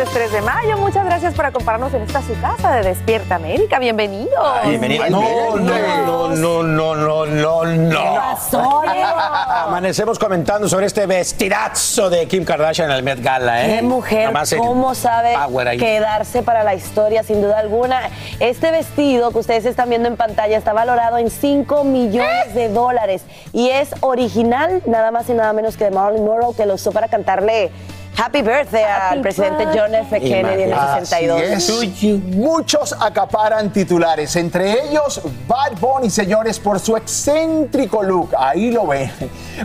[0.00, 0.78] Martes 3 de mayo.
[0.78, 3.78] Muchas gracias por acompañarnos en esta su casa de Despierta América.
[3.78, 4.62] Bienvenidos.
[4.64, 5.10] Bienvenido.
[5.10, 8.00] No, no, no, no, no, no, no.
[9.66, 13.76] Amanecemos comentando sobre este vestidazo de Kim Kardashian en el Met Gala, ¿eh?
[13.76, 15.34] Qué mujer, cómo sabe
[15.78, 18.00] quedarse para la historia, sin duda alguna.
[18.38, 23.22] Este vestido que ustedes están viendo en pantalla está valorado en 5 millones de dólares
[23.52, 26.90] y es original, nada más y nada menos que de Marilyn Monroe, que lo usó
[26.90, 27.70] para cantarle
[28.22, 30.20] Happy Birthday al presidente John F.
[30.20, 31.06] Kennedy en el Imagínate.
[31.06, 31.42] 62.
[31.56, 32.34] Así es.
[32.36, 38.34] Muchos acaparan titulares, entre ellos Bad Bunny, señores, por su excéntrico look.
[38.36, 39.10] Ahí lo ven,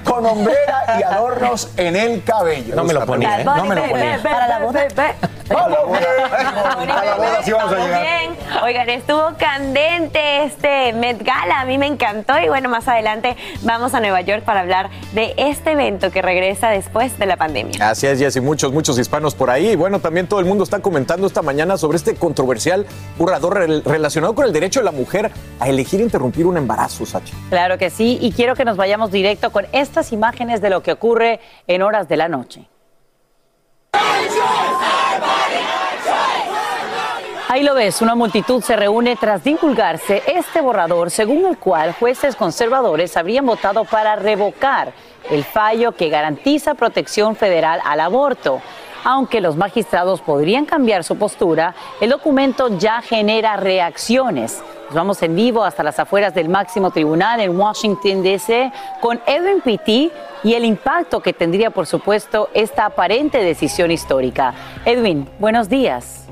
[0.06, 2.76] con hombrera y adornos en el cabello.
[2.76, 3.44] No me lo ponía, ¿eh?
[3.44, 4.20] No me lo ponía.
[4.24, 4.86] Para la boda.
[5.48, 8.02] ¡Vamos, A la boda sí vamos a Estamos llegar.
[8.02, 8.36] bien.
[8.64, 13.94] Oigan, estuvo candente este Met Gala, a mí me encantó y bueno, más adelante vamos
[13.94, 17.90] a Nueva York para hablar de este evento que regresa después de la pandemia.
[17.90, 19.72] Así es, Jessy, muchos, muchos hispanos por ahí.
[19.72, 22.86] Y bueno, también todo el mundo está comentando esta mañana sobre este controversial
[23.18, 27.34] borrador rel- relacionado con el derecho de la mujer a elegir interrumpir un embarazo, Sacha.
[27.50, 30.92] Claro que sí, y quiero que nos vayamos directo con estas imágenes de lo que
[30.94, 32.68] ocurre en horas de la noche.
[37.48, 42.36] Ahí lo ves, una multitud se reúne tras divulgarse este borrador según el cual jueces
[42.36, 44.94] conservadores habrían votado para revocar
[45.30, 48.62] el fallo que garantiza protección federal al aborto.
[49.04, 54.64] Aunque los magistrados podrían cambiar su postura, el documento ya genera reacciones.
[54.86, 59.62] Nos vamos en vivo hasta las afueras del máximo tribunal en Washington, D.C., con Edwin
[59.62, 60.12] Pitti
[60.44, 64.56] y el impacto que tendría, por supuesto, esta aparente decisión histórica.
[64.86, 66.25] Edwin, buenos días.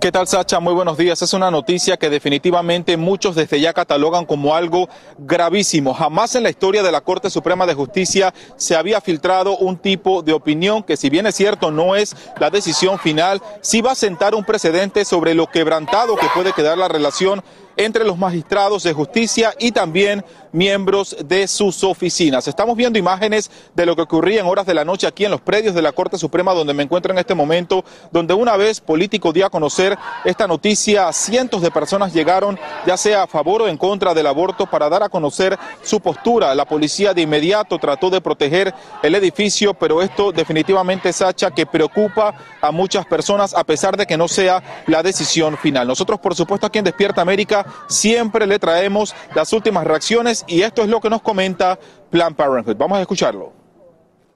[0.00, 0.60] ¿Qué tal, Sacha?
[0.60, 1.20] Muy buenos días.
[1.20, 4.88] Es una noticia que definitivamente muchos desde ya catalogan como algo
[5.18, 5.92] gravísimo.
[5.92, 10.22] Jamás en la historia de la Corte Suprema de Justicia se había filtrado un tipo
[10.22, 13.94] de opinión que, si bien es cierto, no es la decisión final, sí va a
[13.94, 17.42] sentar un precedente sobre lo quebrantado que puede quedar la relación
[17.76, 22.48] entre los magistrados de justicia y también miembros de sus oficinas.
[22.48, 25.40] Estamos viendo imágenes de lo que ocurría en horas de la noche aquí en los
[25.40, 29.32] predios de la Corte Suprema donde me encuentro en este momento, donde una vez político
[29.32, 33.76] dio a conocer esta noticia, cientos de personas llegaron ya sea a favor o en
[33.76, 36.54] contra del aborto para dar a conocer su postura.
[36.54, 42.34] La policía de inmediato trató de proteger el edificio, pero esto definitivamente, Sacha, que preocupa
[42.60, 45.86] a muchas personas a pesar de que no sea la decisión final.
[45.86, 50.82] Nosotros, por supuesto, aquí en Despierta América siempre le traemos las últimas reacciones y esto
[50.82, 51.78] es lo que nos comenta
[52.10, 52.76] Plan Parenthood.
[52.76, 53.60] Vamos a escucharlo.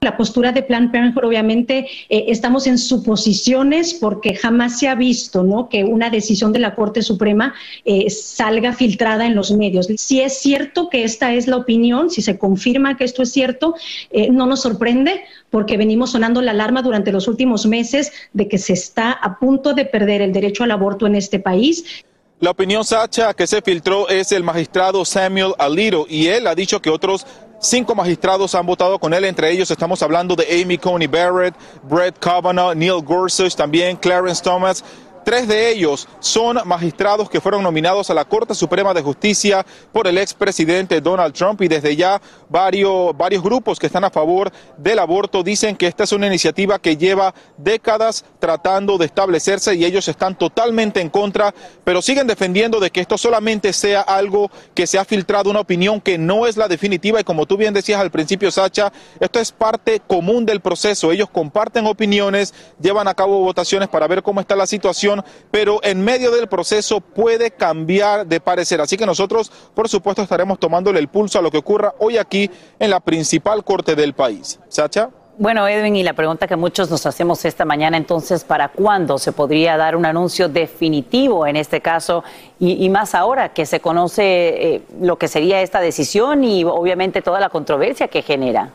[0.05, 5.41] La postura de Planned Parenthood, obviamente, eh, estamos en suposiciones porque jamás se ha visto
[5.41, 5.67] ¿no?
[5.67, 7.55] que una decisión de la Corte Suprema
[7.85, 9.87] eh, salga filtrada en los medios.
[9.97, 13.73] Si es cierto que esta es la opinión, si se confirma que esto es cierto,
[14.11, 18.59] eh, no nos sorprende porque venimos sonando la alarma durante los últimos meses de que
[18.59, 22.05] se está a punto de perder el derecho al aborto en este país.
[22.41, 26.81] La opinión, Sacha, que se filtró es el magistrado Samuel Alito y él ha dicho
[26.81, 27.25] que otros
[27.61, 32.19] cinco magistrados han votado con él, entre ellos estamos hablando de Amy Coney Barrett, Brett
[32.19, 34.83] Kavanaugh, Neil Gorsuch, también Clarence Thomas.
[35.25, 40.05] Tres de ellos son magistrados que fueron nominados a la Corte Suprema de Justicia por
[40.05, 44.99] el expresidente Donald Trump y desde ya varios, varios grupos que están a favor del
[44.99, 50.07] aborto dicen que esta es una iniciativa que lleva décadas tratando de establecerse y ellos
[50.07, 54.99] están totalmente en contra, pero siguen defendiendo de que esto solamente sea algo que se
[54.99, 58.11] ha filtrado una opinión que no es la definitiva y como tú bien decías al
[58.11, 61.11] principio, Sacha, esto es parte común del proceso.
[61.11, 65.14] Ellos comparten opiniones, llevan a cabo votaciones para ver cómo está la situación
[65.51, 68.81] pero en medio del proceso puede cambiar de parecer.
[68.81, 72.49] Así que nosotros, por supuesto, estaremos tomándole el pulso a lo que ocurra hoy aquí
[72.79, 74.59] en la principal corte del país.
[74.67, 75.09] Sacha.
[75.37, 79.33] Bueno, Edwin, y la pregunta que muchos nos hacemos esta mañana, entonces, ¿para cuándo se
[79.33, 82.23] podría dar un anuncio definitivo en este caso?
[82.57, 87.41] Y, más ahora que se conoce eh, lo que sería esta decisión y obviamente toda
[87.41, 88.69] la controversia que genera.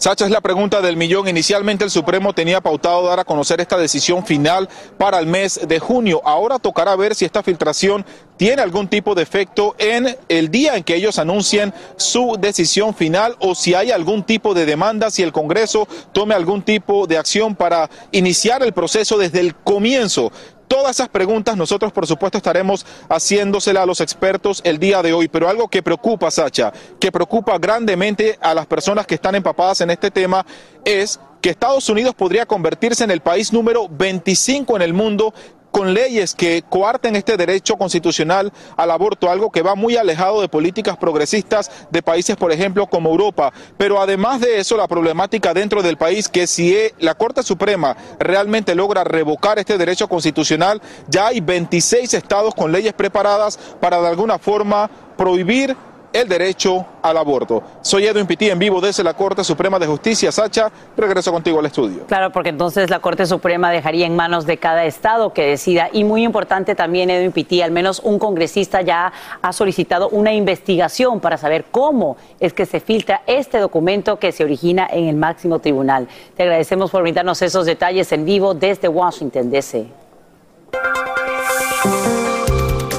[0.00, 1.26] Sacha, es la pregunta del millón.
[1.26, 5.80] Inicialmente el Supremo tenía pautado dar a conocer esta decisión final para el mes de
[5.80, 6.22] junio.
[6.24, 8.06] Ahora tocará ver si esta filtración
[8.36, 13.34] tiene algún tipo de efecto en el día en que ellos anuncien su decisión final
[13.40, 17.56] o si hay algún tipo de demanda, si el Congreso tome algún tipo de acción
[17.56, 20.30] para iniciar el proceso desde el comienzo.
[20.68, 25.26] Todas esas preguntas nosotros, por supuesto, estaremos haciéndosela a los expertos el día de hoy,
[25.26, 29.90] pero algo que preocupa, Sacha, que preocupa grandemente a las personas que están empapadas en
[29.90, 30.44] este tema
[30.84, 35.32] es que Estados Unidos podría convertirse en el país número 25 en el mundo
[35.70, 40.48] con leyes que coarten este derecho constitucional al aborto, algo que va muy alejado de
[40.48, 43.52] políticas progresistas de países, por ejemplo, como Europa.
[43.76, 47.96] Pero además de eso, la problemática dentro del país, que si e, la Corte Suprema
[48.18, 54.08] realmente logra revocar este derecho constitucional, ya hay 26 estados con leyes preparadas para de
[54.08, 55.76] alguna forma prohibir
[56.12, 57.62] el derecho al aborto.
[57.80, 60.32] Soy Edwin Pitti en vivo desde la Corte Suprema de Justicia.
[60.32, 62.06] Sacha, regreso contigo al estudio.
[62.06, 65.88] Claro, porque entonces la Corte Suprema dejaría en manos de cada estado que decida.
[65.92, 69.12] Y muy importante también, Edwin Pitti, al menos un congresista ya
[69.42, 74.44] ha solicitado una investigación para saber cómo es que se filtra este documento que se
[74.44, 76.08] origina en el máximo tribunal.
[76.36, 79.86] Te agradecemos por brindarnos esos detalles en vivo desde Washington, D.C.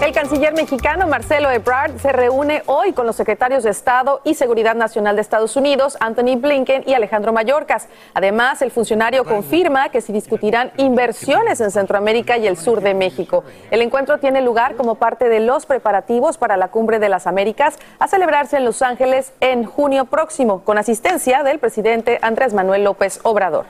[0.09, 4.73] El canciller mexicano Marcelo Ebrard se reúne hoy con los secretarios de Estado y Seguridad
[4.73, 7.88] Nacional de Estados Unidos, Anthony Blinken y Alejandro Mayorkas.
[8.15, 13.44] Además, el funcionario confirma que se discutirán inversiones en Centroamérica y el sur de México.
[13.69, 17.77] El encuentro tiene lugar como parte de los preparativos para la Cumbre de las Américas
[18.00, 23.19] a celebrarse en Los Ángeles en junio próximo, con asistencia del presidente Andrés Manuel López
[23.21, 23.67] Obrador.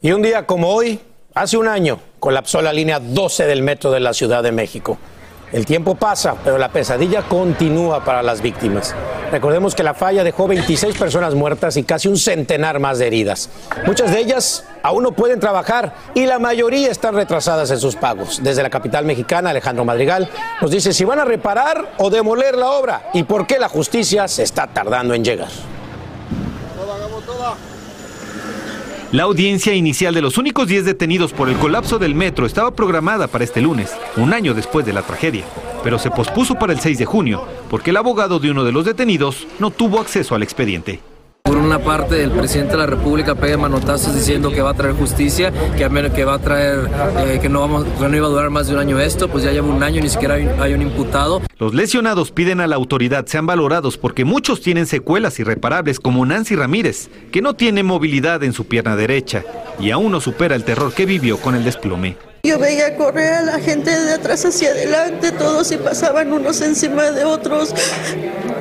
[0.00, 1.02] Y un día como hoy,
[1.36, 4.98] Hace un año colapsó la línea 12 del metro de la Ciudad de México.
[5.50, 8.94] El tiempo pasa, pero la pesadilla continúa para las víctimas.
[9.32, 13.50] Recordemos que la falla dejó 26 personas muertas y casi un centenar más de heridas.
[13.84, 18.38] Muchas de ellas aún no pueden trabajar y la mayoría están retrasadas en sus pagos.
[18.40, 20.30] Desde la capital mexicana, Alejandro Madrigal
[20.60, 24.28] nos dice si van a reparar o demoler la obra y por qué la justicia
[24.28, 25.48] se está tardando en llegar.
[29.14, 33.28] La audiencia inicial de los únicos 10 detenidos por el colapso del metro estaba programada
[33.28, 35.44] para este lunes, un año después de la tragedia,
[35.84, 38.84] pero se pospuso para el 6 de junio porque el abogado de uno de los
[38.84, 40.98] detenidos no tuvo acceso al expediente.
[41.46, 44.94] Por una parte, el presidente de la República pega manotazos diciendo que va a traer
[44.94, 45.86] justicia, que,
[46.24, 49.44] va a traer, eh, que, no iba a durar más de un año esto, pues
[49.44, 51.42] ya lleva un año, ni siquiera hay, un imputado.
[51.58, 56.56] Los lesionados piden a la autoridad sean valorados porque muchos tienen secuelas irreparables, como Nancy
[56.56, 59.44] Ramírez, que no tiene movilidad en su pierna derecha
[59.78, 62.16] y aún no supera el terror que vivió con el desplome.
[62.44, 67.04] Yo veía correr a la gente de atrás hacia adelante, todos y pasaban unos encima
[67.04, 67.74] de otros.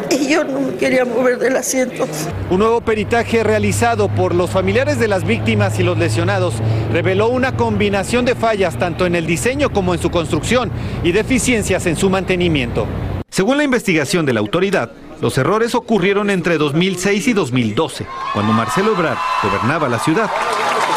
[0.10, 2.08] Y yo no me quería mover del asiento.
[2.50, 6.54] Un nuevo peritaje realizado por los familiares de las víctimas y los lesionados
[6.94, 10.72] reveló una combinación de fallas tanto en el diseño como en su construcción
[11.04, 12.88] y deficiencias en su mantenimiento.
[13.30, 14.92] Según la investigación de la autoridad,
[15.24, 20.30] los errores ocurrieron entre 2006 y 2012, cuando Marcelo Ebrard gobernaba la ciudad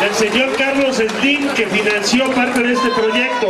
[0.03, 3.47] el señor Carlos Slim que financió parte de este proyecto.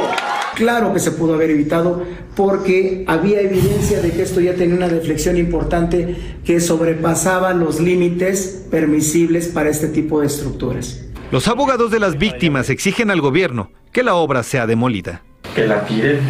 [0.55, 2.05] Claro que se pudo haber evitado
[2.37, 8.67] porque había evidencia de que esto ya tenía una deflexión importante que sobrepasaba los límites
[8.71, 11.05] permisibles para este tipo de estructuras.
[11.33, 15.23] Los abogados de las víctimas exigen al gobierno que la obra sea demolida.
[15.55, 16.21] Que la tiren.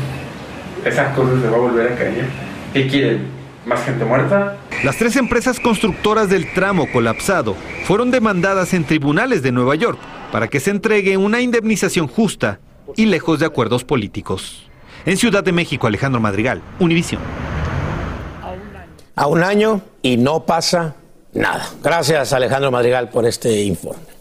[0.85, 2.25] Esas cosas se va a volver a caer.
[2.73, 3.36] ¿Qué quieren?
[3.67, 4.57] ¿Más gente muerta?
[4.85, 9.99] Las tres empresas constructoras del tramo colapsado fueron demandadas en tribunales de Nueva York
[10.31, 12.61] para que se entregue una indemnización justa
[12.95, 14.71] y lejos de acuerdos políticos.
[15.05, 17.21] En Ciudad de México, Alejandro Madrigal, Univisión.
[19.17, 20.95] A un año y no pasa
[21.33, 21.69] nada.
[21.83, 24.16] Gracias, Alejandro Madrigal, por este informe.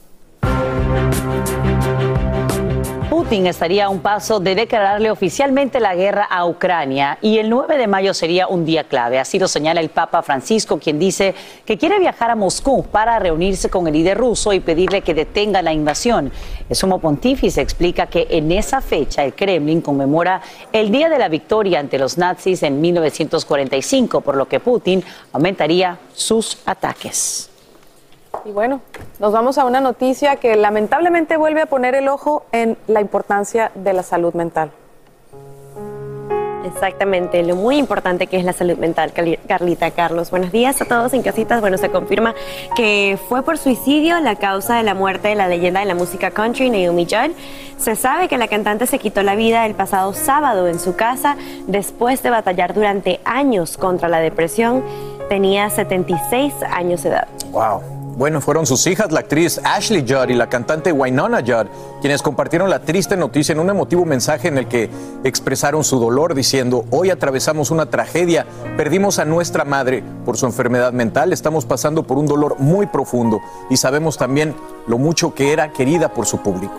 [3.26, 7.76] Putin estaría a un paso de declararle oficialmente la guerra a Ucrania y el 9
[7.76, 9.18] de mayo sería un día clave.
[9.18, 11.34] Así lo señala el Papa Francisco, quien dice
[11.66, 15.64] que quiere viajar a Moscú para reunirse con el líder ruso y pedirle que detenga
[15.64, 16.32] la invasión.
[16.70, 20.40] El sumo pontífice explica que en esa fecha el Kremlin conmemora
[20.72, 25.04] el día de la victoria ante los nazis en 1945, por lo que Putin
[25.34, 27.55] aumentaría sus ataques.
[28.44, 28.82] Y bueno,
[29.20, 33.72] nos vamos a una noticia que lamentablemente vuelve a poner el ojo en la importancia
[33.76, 34.72] de la salud mental.
[36.66, 39.14] Exactamente, lo muy importante que es la salud mental,
[39.48, 40.32] Carlita Carlos.
[40.32, 41.62] Buenos días a todos en casitas.
[41.62, 42.34] Bueno, se confirma
[42.76, 46.32] que fue por suicidio la causa de la muerte de la leyenda de la música
[46.32, 47.36] country, Naomi Judd.
[47.78, 51.38] Se sabe que la cantante se quitó la vida el pasado sábado en su casa
[51.68, 54.84] después de batallar durante años contra la depresión.
[55.30, 57.28] Tenía 76 años de edad.
[57.52, 57.95] Wow.
[58.18, 61.68] Bueno, fueron sus hijas, la actriz Ashley Judd y la cantante Wynonna Judd,
[62.00, 64.90] quienes compartieron la triste noticia en un emotivo mensaje en el que
[65.26, 68.46] expresaron su dolor diciendo, hoy atravesamos una tragedia,
[68.78, 73.42] perdimos a nuestra madre por su enfermedad mental, estamos pasando por un dolor muy profundo
[73.70, 74.56] y sabemos también
[74.88, 76.74] lo mucho que era querida por su público.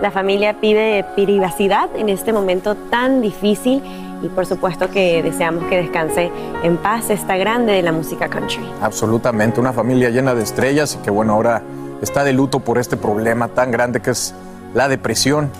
[0.00, 3.80] La familia pide privacidad en este momento tan difícil
[4.22, 6.30] y por supuesto que deseamos que descanse
[6.62, 8.62] en paz esta grande de la música country.
[8.80, 11.62] Absolutamente, una familia llena de estrellas y que bueno, ahora
[12.00, 14.34] está de luto por este problema tan grande que es
[14.74, 15.50] la depresión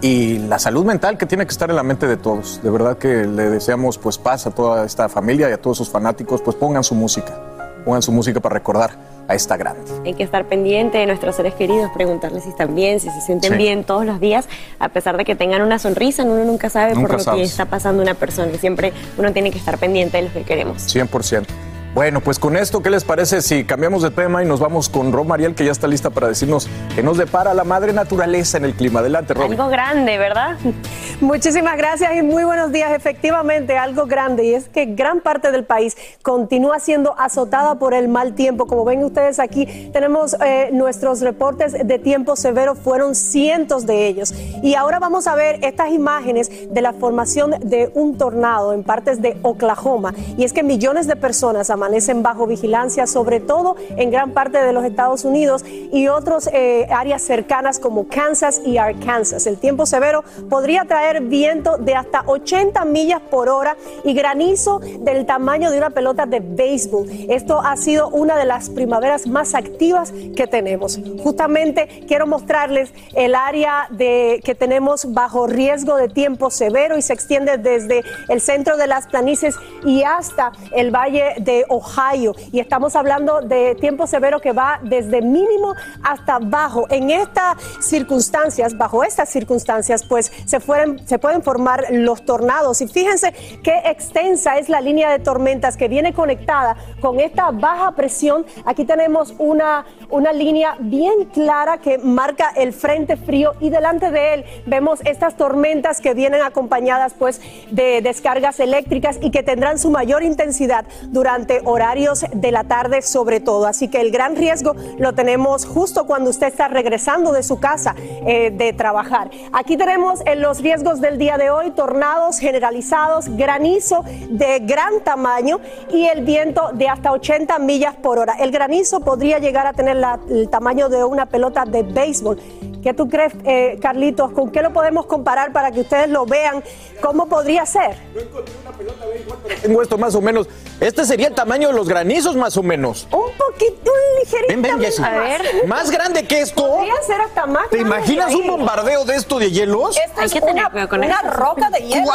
[0.00, 2.60] y la salud mental que tiene que estar en la mente de todos.
[2.62, 5.88] De verdad que le deseamos pues paz a toda esta familia y a todos sus
[5.88, 7.38] fanáticos, pues pongan su música,
[7.84, 8.92] pongan su música para recordar
[9.28, 9.90] a esta grande.
[10.04, 13.56] Hay que estar pendiente de nuestros seres queridos, preguntarles si están bien, si se sienten
[13.56, 14.48] bien todos los días,
[14.78, 18.02] a pesar de que tengan una sonrisa, uno nunca sabe por lo que está pasando
[18.02, 20.82] una persona y siempre uno tiene que estar pendiente de lo que queremos.
[20.94, 21.46] 100%.
[21.94, 25.12] Bueno, pues con esto, ¿qué les parece si cambiamos de tema y nos vamos con
[25.12, 28.64] Rom Mariel, que ya está lista para decirnos que nos depara la madre naturaleza en
[28.64, 29.00] el clima?
[29.00, 29.50] Adelante, Rom.
[29.50, 30.56] Algo grande, ¿verdad?
[31.20, 32.92] Muchísimas gracias y muy buenos días.
[32.92, 38.08] Efectivamente, algo grande y es que gran parte del país continúa siendo azotada por el
[38.08, 38.66] mal tiempo.
[38.66, 44.32] Como ven ustedes aquí, tenemos eh, nuestros reportes de tiempo severo, fueron cientos de ellos.
[44.62, 49.20] Y ahora vamos a ver estas imágenes de la formación de un tornado en partes
[49.20, 50.14] de Oklahoma.
[50.38, 54.72] Y es que millones de personas permanecen bajo vigilancia, sobre todo en gran parte de
[54.72, 59.48] los Estados Unidos y otras eh, áreas cercanas como Kansas y Arkansas.
[59.48, 65.26] El tiempo severo podría traer viento de hasta 80 millas por hora y granizo del
[65.26, 67.08] tamaño de una pelota de béisbol.
[67.28, 71.00] Esto ha sido una de las primaveras más activas que tenemos.
[71.24, 77.12] Justamente quiero mostrarles el área de, que tenemos bajo riesgo de tiempo severo y se
[77.12, 82.34] extiende desde el centro de las planicies y hasta el valle de Ohio.
[82.52, 86.86] Y estamos hablando de tiempo severo que va desde mínimo hasta bajo.
[86.90, 90.60] En estas circunstancias, bajo estas circunstancias, pues se,
[91.06, 92.80] se pueden formar los tornados.
[92.80, 97.92] Y fíjense qué extensa es la línea de tormentas que viene conectada con esta baja
[97.92, 98.44] presión.
[98.64, 104.34] Aquí tenemos una, una línea bien clara que marca el frente frío y delante de
[104.34, 109.90] él vemos estas tormentas que vienen acompañadas pues de descargas eléctricas y que tendrán su
[109.90, 113.66] mayor intensidad durante horarios de la tarde sobre todo.
[113.66, 117.94] Así que el gran riesgo lo tenemos justo cuando usted está regresando de su casa
[117.98, 119.30] eh, de trabajar.
[119.52, 125.60] Aquí tenemos en los riesgos del día de hoy tornados generalizados, granizo de gran tamaño
[125.90, 128.34] y el viento de hasta 80 millas por hora.
[128.38, 129.96] El granizo podría llegar a tener
[130.28, 132.38] el tamaño de una pelota de béisbol.
[132.82, 134.32] ¿Qué tú crees, eh, Carlitos?
[134.32, 136.64] ¿Con qué lo podemos comparar para que ustedes lo vean?
[137.00, 137.96] ¿Cómo podría ser?
[138.12, 140.48] No encontré una pelota de béisbol, pero tengo esto más o menos.
[140.80, 143.06] Este sería el tamaño de los granizos, más o menos.
[143.12, 144.48] Un poquito, un ligerito.
[144.48, 145.02] Ven, ven, Jessy.
[145.02, 145.66] A ver.
[145.66, 146.66] Más grande que esto.
[146.66, 149.96] Podría ser hasta más ¿Te grande imaginas que un bombardeo de esto de hielos?
[150.04, 152.10] Esta es una, una roca de hielo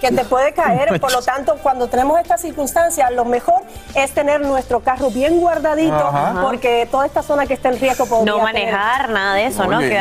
[0.00, 0.98] que te puede caer.
[1.00, 3.62] Por lo tanto, cuando tenemos estas circunstancias, lo mejor
[3.94, 6.40] es tener nuestro carro bien guardadito, Ajá.
[6.42, 9.78] porque toda esta zona que está en riesgo podría No manejar, nada de eso, ¿no?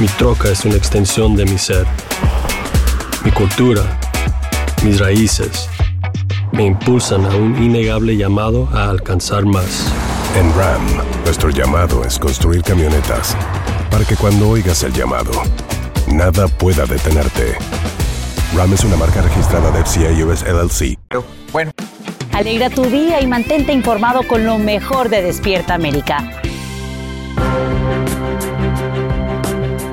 [0.00, 1.86] mi troca es una extensión de mi ser.
[3.22, 3.82] Mi cultura,
[4.82, 5.68] mis raíces,
[6.52, 9.92] me impulsan a un innegable llamado a alcanzar más.
[10.38, 10.86] En Ram,
[11.24, 13.36] nuestro llamado es construir camionetas
[13.90, 15.32] para que cuando oigas el llamado,
[16.08, 17.58] nada pueda detenerte.
[18.56, 20.98] Ram es una marca registrada de FCA US LLC.
[21.52, 21.72] Bueno.
[22.32, 26.40] Alegra tu día y mantente informado con lo mejor de Despierta América.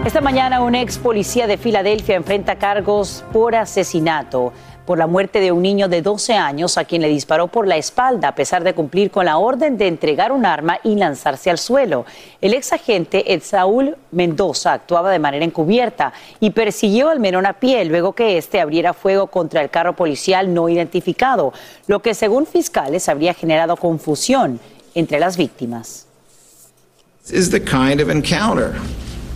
[0.07, 4.53] Esta mañana un ex policía de Filadelfia enfrenta cargos por asesinato
[4.85, 7.75] por la muerte de un niño de 12 años a quien le disparó por la
[7.75, 11.57] espalda a pesar de cumplir con la orden de entregar un arma y lanzarse al
[11.57, 12.05] suelo.
[12.39, 17.59] El ex agente Ed Saúl Mendoza actuaba de manera encubierta y persiguió al menor a
[17.59, 21.51] pie luego que éste abriera fuego contra el carro policial no identificado,
[21.85, 24.61] lo que según fiscales habría generado confusión
[24.95, 26.07] entre las víctimas.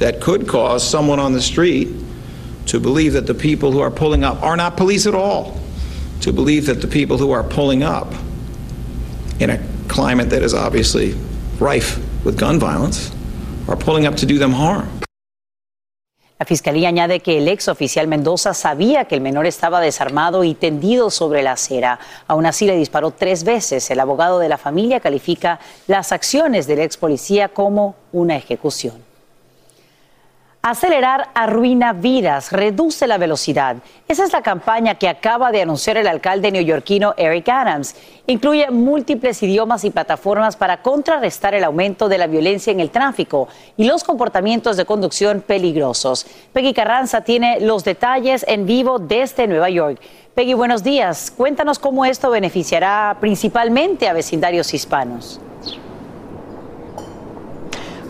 [0.01, 1.87] That could cause someone on the street
[2.65, 5.59] to believe that the people who are pulling up are not police at all,
[6.21, 8.11] to believe that the people who are pulling up
[9.39, 11.13] in a climate that is obviously
[11.59, 13.11] rife with gun violence
[13.67, 14.89] are pulling up to do them harm.
[16.39, 20.55] La fiscalía añade que el ex oficial Mendoza sabía que el menor estaba desarmado y
[20.55, 21.99] tendido sobre la acera.
[22.27, 23.91] Aún así le disparó tres veces.
[23.91, 29.10] El abogado de la familia califica las acciones del ex policía como una ejecución.
[30.63, 33.77] Acelerar arruina vidas, reduce la velocidad.
[34.07, 37.95] Esa es la campaña que acaba de anunciar el alcalde neoyorquino Eric Adams.
[38.27, 43.47] Incluye múltiples idiomas y plataformas para contrarrestar el aumento de la violencia en el tráfico
[43.75, 46.27] y los comportamientos de conducción peligrosos.
[46.53, 49.99] Peggy Carranza tiene los detalles en vivo desde Nueva York.
[50.35, 51.33] Peggy, buenos días.
[51.35, 55.41] Cuéntanos cómo esto beneficiará principalmente a vecindarios hispanos.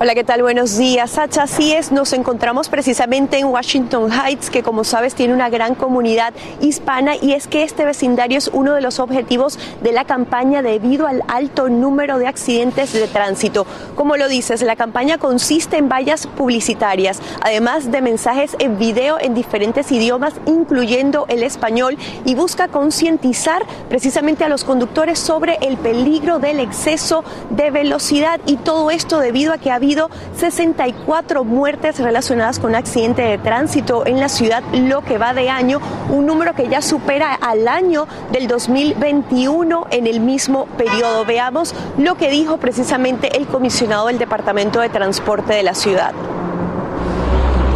[0.03, 0.41] Hola, ¿qué tal?
[0.41, 1.43] Buenos días, Sacha.
[1.43, 6.33] Así es, nos encontramos precisamente en Washington Heights, que como sabes tiene una gran comunidad
[6.59, 11.05] hispana y es que este vecindario es uno de los objetivos de la campaña debido
[11.05, 13.67] al alto número de accidentes de tránsito.
[13.93, 19.35] Como lo dices, la campaña consiste en vallas publicitarias, además de mensajes en video en
[19.35, 26.39] diferentes idiomas, incluyendo el español, y busca concientizar precisamente a los conductores sobre el peligro
[26.39, 32.59] del exceso de velocidad y todo esto debido a que ha habido 64 muertes relacionadas
[32.59, 36.69] con accidente de tránsito en la ciudad lo que va de año, un número que
[36.69, 41.25] ya supera al año del 2021 en el mismo periodo.
[41.25, 46.13] Veamos lo que dijo precisamente el comisionado del Departamento de Transporte de la ciudad.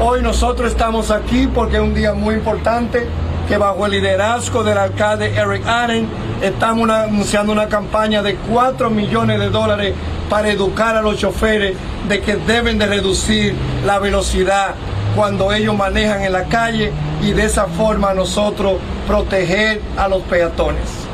[0.01, 3.05] Hoy nosotros estamos aquí porque es un día muy importante
[3.49, 6.07] que bajo el liderazgo del alcalde Eric Allen
[6.41, 9.93] estamos anunciando una campaña de 4 millones de dólares
[10.29, 11.75] para educar a los choferes
[12.07, 14.75] de que deben de reducir la velocidad
[15.15, 21.04] cuando ellos manejan en la calle y de esa forma nosotros proteger a los peatones.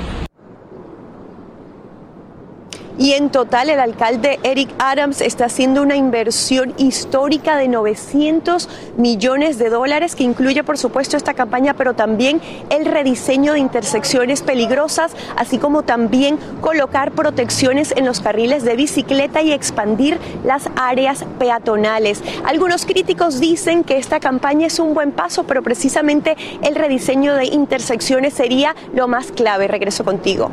[3.01, 9.57] Y en total el alcalde Eric Adams está haciendo una inversión histórica de 900 millones
[9.57, 15.13] de dólares que incluye por supuesto esta campaña, pero también el rediseño de intersecciones peligrosas,
[15.35, 22.21] así como también colocar protecciones en los carriles de bicicleta y expandir las áreas peatonales.
[22.45, 27.45] Algunos críticos dicen que esta campaña es un buen paso, pero precisamente el rediseño de
[27.45, 29.67] intersecciones sería lo más clave.
[29.67, 30.51] Regreso contigo.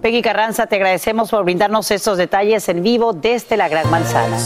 [0.00, 4.38] Peggy Carranza, te agradecemos por brindarnos estos detalles en vivo desde la Gran Manzana.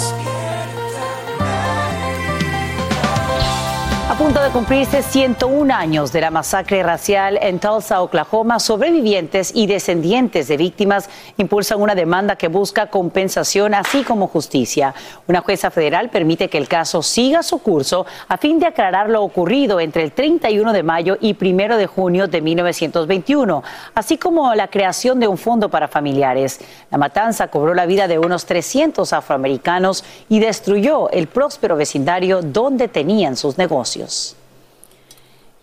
[4.22, 10.46] Punto de cumplirse 101 años de la masacre racial en Tulsa, Oklahoma, sobrevivientes y descendientes
[10.46, 14.94] de víctimas impulsan una demanda que busca compensación así como justicia.
[15.26, 19.24] Una jueza federal permite que el caso siga su curso a fin de aclarar lo
[19.24, 23.64] ocurrido entre el 31 de mayo y 1 de junio de 1921,
[23.96, 26.60] así como la creación de un fondo para familiares.
[26.92, 32.86] La matanza cobró la vida de unos 300 afroamericanos y destruyó el próspero vecindario donde
[32.86, 34.11] tenían sus negocios.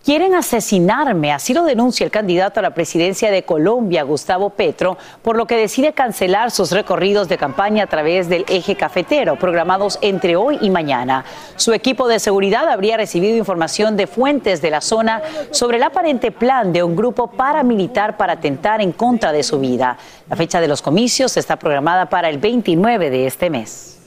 [0.10, 5.36] Quieren asesinarme, así lo denuncia el candidato a la presidencia de Colombia, Gustavo Petro, por
[5.36, 10.38] lo que decide cancelar sus recorridos de campaña a través del eje cafetero, programados entre
[10.38, 11.26] hoy y mañana.
[11.58, 16.32] Su equipo de seguridad habría recibido información de fuentes de la zona sobre el aparente
[16.32, 19.98] plan de un grupo paramilitar para atentar en contra de su vida.
[20.30, 23.99] La fecha de los comicios está programada para el 29 de este mes.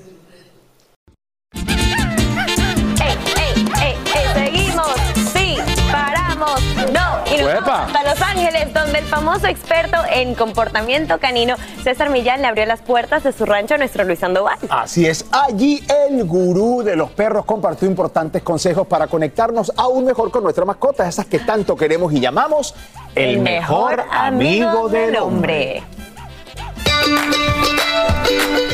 [7.45, 12.67] Vamos hasta Los Ángeles, donde el famoso experto en comportamiento canino, César Millán, le abrió
[12.67, 14.59] las puertas de su rancho a nuestro Luis Sandoval.
[14.69, 20.31] Así es, allí el gurú de los perros compartió importantes consejos para conectarnos aún mejor
[20.31, 22.75] con nuestra mascota, esas que tanto queremos y llamamos
[23.15, 25.83] el, mejor, amigo, del hombre.
[25.83, 26.12] hombre.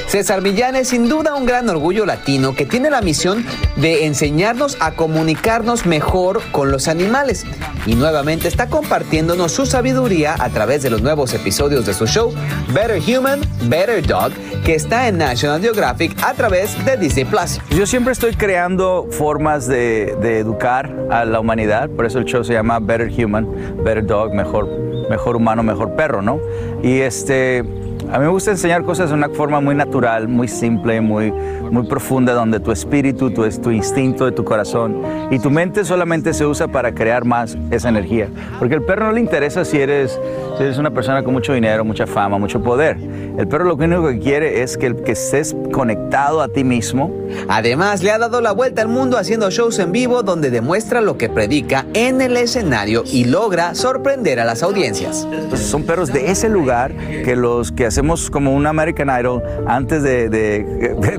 [0.08, 3.44] César Millán es sin duda un gran orgullo latino que tiene la misión
[3.76, 7.44] de enseñarnos a comunicarnos mejor con los animales
[7.84, 12.32] y nuevamente está compartiéndonos su sabiduría a través de los nuevos episodios de su show
[12.72, 14.32] Better Human, Better Dog
[14.64, 17.60] que está en National Geographic a través de Disney Plus.
[17.70, 22.42] Yo siempre estoy creando formas de, de educar a la humanidad, por eso el show
[22.42, 23.46] se llama Better Human,
[23.84, 24.68] Better Dog, mejor,
[25.10, 26.40] mejor humano, mejor perro, ¿no?
[26.82, 27.64] Y este
[28.10, 31.86] a mí me gusta enseñar cosas de una forma muy natural, muy simple, muy, muy
[31.86, 36.46] profunda, donde tu espíritu, tu, tu instinto de tu corazón y tu mente solamente se
[36.46, 38.28] usa para crear más esa energía.
[38.58, 40.18] Porque al perro no le interesa si eres,
[40.56, 42.96] si eres una persona con mucho dinero, mucha fama, mucho poder.
[42.96, 47.14] El perro lo único que quiere es que, que estés conectado a ti mismo.
[47.48, 51.18] Además, le ha dado la vuelta al mundo haciendo shows en vivo donde demuestra lo
[51.18, 55.28] que predica en el escenario y logra sorprender a las audiencias.
[55.54, 56.92] son perros de ese lugar
[57.24, 60.62] que los que hacemos como un American Idol antes de, de,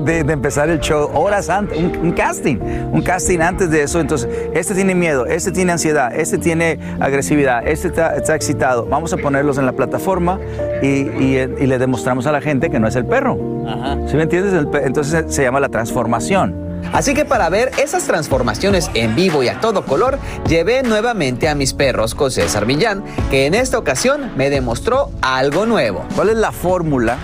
[0.02, 2.56] de, de empezar el show, horas antes, un, un, casting,
[2.90, 4.00] un casting antes de eso.
[4.00, 8.86] Entonces, este tiene miedo, este tiene ansiedad, este tiene agresividad, este está, está excitado.
[8.86, 10.40] Vamos a ponerlos en la plataforma
[10.80, 13.36] y, y, y le demostramos a la gente que no es el perro.
[13.68, 13.98] Ajá.
[14.06, 14.54] ¿Sí me entiendes?
[14.82, 16.69] Entonces se llama la transformación.
[16.92, 21.54] Así que para ver esas transformaciones en vivo y a todo color, llevé nuevamente a
[21.54, 26.04] mis perros con César Millán, que en esta ocasión me demostró algo nuevo.
[26.16, 27.18] ¿Cuál es la fórmula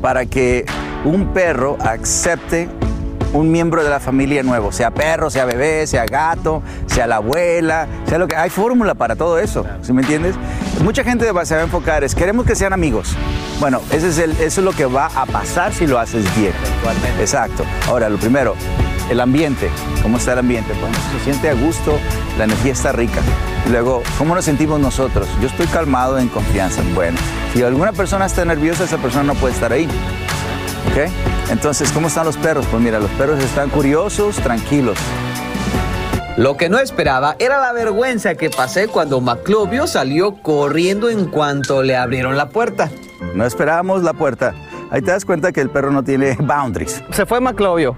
[0.00, 0.64] para que
[1.04, 2.68] un perro acepte
[3.34, 7.88] un miembro de la familia nuevo, sea perro, sea bebé, sea gato, sea la abuela,
[8.06, 10.36] sea lo que hay fórmula para todo eso, ¿sí me entiendes?
[10.82, 13.16] Mucha gente se va a enfocar es queremos que sean amigos.
[13.60, 16.52] Bueno, ese es el, eso es lo que va a pasar si lo haces bien.
[17.20, 17.64] Exacto.
[17.88, 18.54] Ahora, lo primero,
[19.10, 19.70] el ambiente.
[20.02, 20.72] ¿Cómo está el ambiente?
[20.80, 21.98] Bueno, se siente a gusto,
[22.36, 23.20] la energía está rica.
[23.70, 25.28] Luego, ¿cómo nos sentimos nosotros?
[25.40, 26.82] Yo estoy calmado, en confianza.
[26.94, 27.16] Bueno,
[27.52, 29.88] si alguna persona está nerviosa, esa persona no puede estar ahí.
[30.90, 31.10] ¿Ok?
[31.50, 32.66] Entonces, ¿cómo están los perros?
[32.70, 34.98] Pues mira, los perros están curiosos, tranquilos.
[36.36, 41.84] Lo que no esperaba era la vergüenza que pasé cuando Maclovio salió corriendo en cuanto
[41.84, 42.90] le abrieron la puerta.
[43.34, 44.54] No esperábamos la puerta.
[44.90, 47.02] Ahí te das cuenta que el perro no tiene boundaries.
[47.10, 47.96] Se fue Maclovio.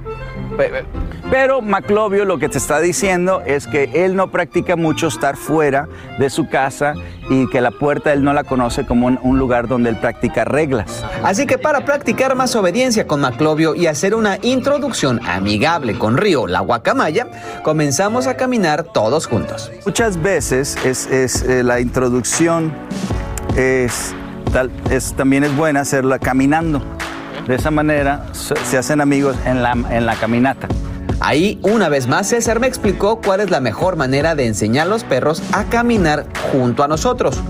[1.31, 5.89] Pero Maclovio lo que te está diciendo es que él no practica mucho estar fuera
[6.19, 6.95] de su casa
[7.29, 10.45] y que la puerta él no la conoce como un, un, lugar donde él practica
[10.45, 11.05] reglas.
[11.25, 16.47] Así que para practicar más obediencia con Maclovio y hacer una introducción amigable con Río,
[16.47, 17.27] la guacamaya,
[17.65, 19.73] comenzamos a caminar todos juntos.
[19.85, 22.73] Muchas veces es, es eh, la introducción
[23.57, 24.15] es,
[24.53, 26.83] tal, es, también es buena hacerla caminando.
[27.47, 30.67] De esa manera se hacen amigos en la, en la caminata.
[31.21, 34.91] Ahí, una vez más, César me explicó cuál es la mejor manera de enseñar a
[34.91, 37.41] los perros a caminar junto a nosotros.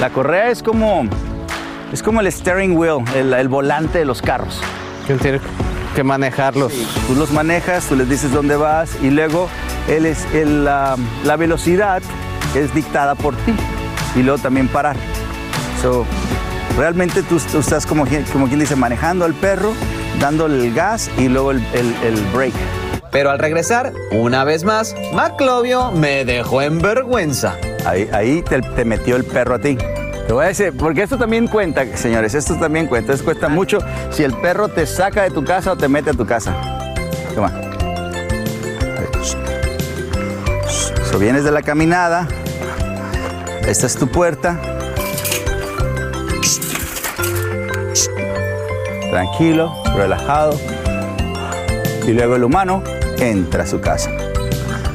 [0.00, 1.02] La correa es como,
[1.92, 4.60] es como el steering wheel, el, el volante de los carros.
[5.06, 5.40] Tiene
[5.94, 6.72] que manejarlos.
[6.72, 6.86] Sí.
[7.08, 9.48] Tú los manejas, tú les dices dónde vas y luego
[9.88, 12.02] él es, el, la, la velocidad
[12.54, 13.52] es dictada por ti
[14.16, 14.96] y luego también parar.
[15.82, 16.04] So,
[16.76, 19.72] realmente tú, tú estás como, como quien dice manejando al perro,
[20.18, 22.52] dándole el gas y luego el, el, el break.
[23.10, 27.56] Pero al regresar, una vez más, Maclovio me dejó en vergüenza.
[27.86, 29.76] Ahí, ahí te, te, metió el perro a ti.
[30.26, 33.12] Te voy a decir, porque esto también cuenta, señores, esto también cuenta.
[33.12, 33.78] Esto cuesta mucho
[34.10, 36.54] si el perro te saca de tu casa o te mete a tu casa.
[37.34, 37.52] Toma.
[41.10, 42.28] So, vienes de la caminada.
[43.66, 44.69] Esta es tu puerta.
[49.10, 50.58] Tranquilo, relajado.
[52.06, 52.82] Y luego el humano
[53.18, 54.10] entra a su casa.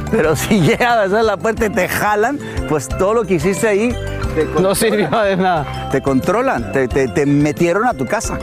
[0.09, 3.95] Pero si llegas a la puerta y te jalan, pues todo lo que hiciste ahí
[4.59, 5.89] no sirvió de nada.
[5.91, 8.37] Te controlan, te, te, te, metieron a tu casa.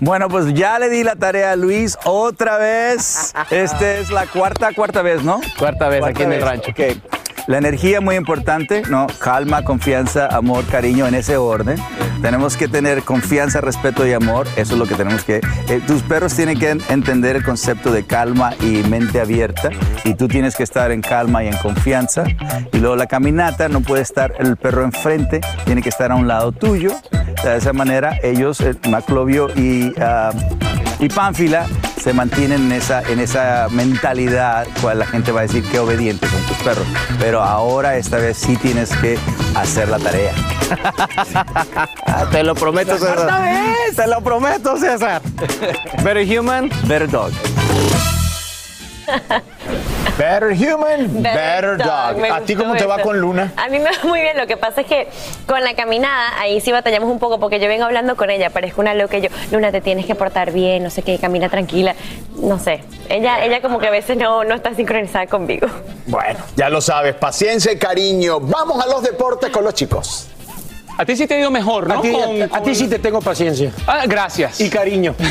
[0.00, 3.34] Bueno, pues ya le di la tarea a Luis otra vez.
[3.50, 5.40] Esta es la cuarta, cuarta vez, ¿no?
[5.58, 6.70] Cuarta vez cuarta aquí en el rancho.
[6.70, 7.02] Okay.
[7.48, 9.06] La energía muy importante, ¿no?
[9.18, 11.78] Calma, confianza, amor, cariño en ese orden.
[12.20, 14.46] Tenemos que tener confianza, respeto y amor.
[14.56, 15.40] Eso es lo que tenemos que...
[15.68, 19.70] Eh, tus perros tienen que entender el concepto de calma y mente abierta.
[20.04, 22.24] Y tú tienes que estar en calma y en confianza.
[22.70, 26.28] Y luego la caminata, no puede estar el perro enfrente, tiene que estar a un
[26.28, 26.90] lado tuyo.
[27.42, 30.36] De esa manera ellos, eh, Maclovio y, uh,
[30.98, 31.64] y Pánfila,
[32.08, 36.30] se mantienen en esa, en esa mentalidad, cual la gente va a decir que obedientes
[36.30, 36.86] son tus perros.
[37.18, 39.18] Pero ahora, esta vez sí tienes que
[39.54, 40.32] hacer la tarea.
[42.32, 43.42] Te lo prometo, César.
[43.42, 43.94] Vez.
[43.94, 45.20] Te lo prometo, César.
[46.02, 47.30] Better human, better dog.
[50.18, 52.24] Better human, better, dog.
[52.32, 53.52] ¿A ti cómo te va con Luna?
[53.56, 54.36] A mí me va muy bien.
[54.36, 55.06] Lo que pasa es que
[55.46, 58.80] con la caminada, ahí sí batallamos un poco porque yo vengo hablando con ella, parezco
[58.80, 59.16] una loca.
[59.18, 61.94] y Yo, Luna, te tienes que portar bien, no sé qué, camina tranquila.
[62.36, 62.82] No sé.
[63.08, 65.68] Ella, ella como que a veces no, no está sincronizada conmigo.
[66.06, 68.40] Bueno, ya lo sabes, paciencia y cariño.
[68.40, 70.26] Vamos a los deportes con los chicos.
[70.96, 72.00] A ti sí te ha ido mejor, ¿no?
[72.00, 73.70] A ti, Con- a- a ti sí te tengo paciencia.
[73.86, 74.60] Ah, gracias.
[74.60, 75.14] Y cariño.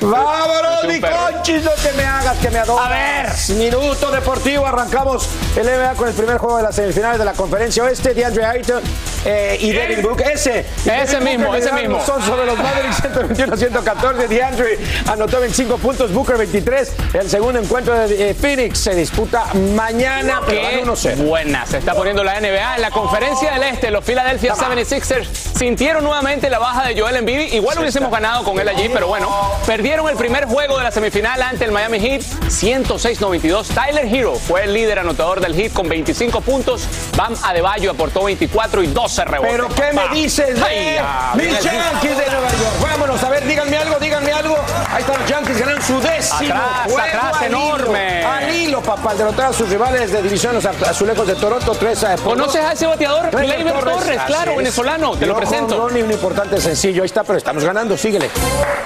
[0.00, 2.86] Vámonos, mi conchis, lo que me hagas, que me adoras.
[2.86, 7.24] A ver, minuto deportivo, arrancamos el NBA con el primer juego de las semifinales de
[7.24, 8.82] la conferencia oeste, DeAndre Ayton
[9.24, 10.28] eh, y Devin Booker.
[10.32, 12.04] Ese, Ese mismo, ese mismo.
[12.04, 14.28] Suns sobre los Mavericks 121-114.
[14.28, 16.92] DeAndre anotó 25 puntos, Booker 23.
[17.14, 21.16] El segundo encuentro de eh, Phoenix se disputa mañana, pero Qué van 1-0.
[21.26, 22.76] buena se está poniendo la NBA.
[22.76, 25.26] En la conferencia del Este, los Philadelphia 76ers
[25.58, 27.52] sintieron nuevamente la baja de Joel Embiid.
[27.52, 29.28] Igual hubiésemos ganado con él allí, pero bueno,
[29.66, 33.66] perdieron el primer juego de la semifinal ante el Miami Heat, 106-92.
[33.74, 36.86] Tyler Hero fue el líder anotador del Heat con 25 puntos.
[37.16, 39.52] Bam Adebayo aportó 24 y 12 rebotes.
[39.52, 41.00] Pero ¿qué me dices de
[41.34, 41.62] mis.
[41.62, 42.74] Yankees de Nueva York?
[42.82, 44.58] Vámonos, a ver, díganme algo, díganme algo.
[44.90, 47.58] Ahí están los Yankees, ganan su décimo Atrás, juego atrás, al hilo.
[47.58, 48.24] enorme.
[48.24, 52.04] Al hilo, papá, al derrotar a sus rivales de división, los azulejos de Toronto, 3
[52.04, 53.30] a por ¿Conoces a ese bateador?
[53.30, 55.76] Gleyber Torres, claro, venezolano, te lo presento.
[55.78, 58.28] No, ni un importante sencillo, ahí está, pero estamos ganando, síguele.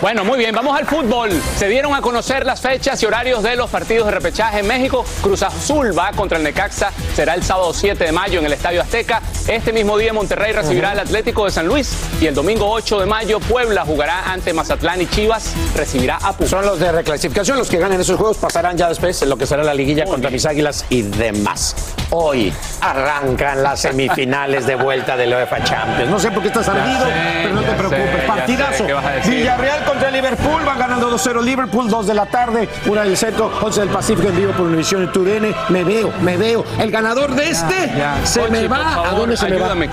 [0.00, 1.30] Bueno, muy bien, vamos al fútbol.
[1.56, 5.04] Se dieron a conocer las fechas y horarios de los partidos de repechaje en México.
[5.20, 8.82] Cruz Azul va contra el Necaxa, será el sábado 7 de mayo en el Estadio
[8.82, 9.20] Azteca.
[9.48, 13.07] Este mismo día Monterrey recibirá al Atlético de San Luis y el domingo 8 de
[13.07, 16.51] mayo Puebla jugará ante Mazatlán y Chivas recibirá a Pumas.
[16.51, 19.46] Son los de reclasificación, los que ganen esos juegos pasarán ya después en lo que
[19.46, 21.75] será la liguilla contra mis águilas y demás.
[22.11, 26.11] Hoy arrancan las semifinales de vuelta de la UEFA Champions.
[26.11, 27.07] No sé por qué estás ardido,
[27.42, 28.25] pero no te preocupes.
[28.27, 28.85] Partidazo.
[29.27, 33.81] Villarreal contra Liverpool, van ganando 2-0 Liverpool, 2 de la tarde, 1 del centro, 11
[33.81, 35.55] del Pacífico en vivo por Univision y TUDN.
[35.70, 36.64] Me veo, me veo.
[36.79, 37.90] El ganador de este
[38.25, 38.79] se me va.
[38.79, 39.92] favor, ¿A dónde se ayúdame, me va?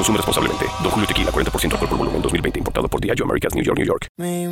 [0.00, 0.64] Consume responsablemente.
[0.82, 2.58] Don Julio Tequila, 40% alcohol por volumen, 2020.
[2.60, 4.06] Importado por Diageo Americas, New York, New York.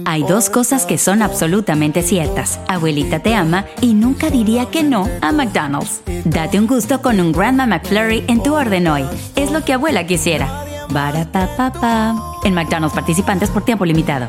[0.05, 2.61] Hay dos cosas que son absolutamente ciertas.
[2.69, 6.03] Abuelita te ama y nunca diría que no a McDonald's.
[6.27, 9.07] Date un gusto con un Grandma McFlurry en tu orden hoy.
[9.37, 10.67] Es lo que abuela quisiera.
[10.91, 12.15] Barapapapa.
[12.45, 14.29] En McDonald's participantes por tiempo limitado.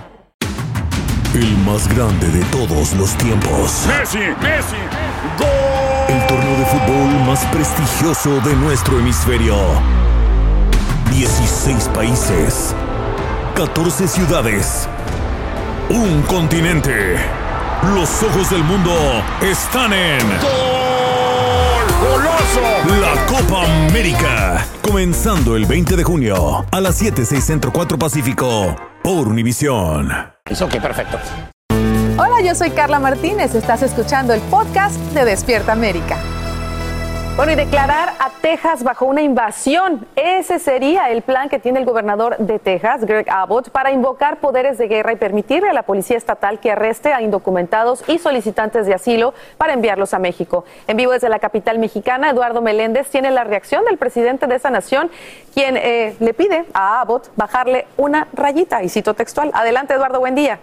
[1.34, 3.86] El más grande de todos los tiempos.
[3.88, 4.78] Messi, Messi,
[6.08, 9.58] El torneo de fútbol más prestigioso de nuestro hemisferio.
[11.12, 12.76] 16 países.
[13.56, 14.88] 14 ciudades.
[15.90, 17.16] Un continente.
[17.96, 18.92] Los ojos del mundo
[19.42, 20.20] están en.
[22.00, 22.62] ¡Goloso!
[23.02, 24.66] La Copa América.
[24.82, 28.76] Comenzando el 20 de junio a las 7, 6 Centro 4 Pacífico.
[29.04, 30.12] Por Univisión.
[30.12, 31.18] Ok, perfecto.
[32.18, 33.56] Hola, yo soy Carla Martínez.
[33.56, 36.18] Estás escuchando el podcast de Despierta América.
[37.36, 40.06] Bueno, y declarar a Texas bajo una invasión.
[40.16, 44.78] Ese sería el plan que tiene el gobernador de Texas, Greg Abbott, para invocar poderes
[44.78, 48.94] de guerra y permitirle a la policía estatal que arreste a indocumentados y solicitantes de
[48.94, 50.66] asilo para enviarlos a México.
[50.88, 54.70] En vivo desde la capital mexicana, Eduardo Meléndez tiene la reacción del presidente de esa
[54.70, 55.10] nación,
[55.54, 59.52] quien eh, le pide a Abbott bajarle una rayita, y cito textual.
[59.54, 60.60] Adelante, Eduardo, buen día.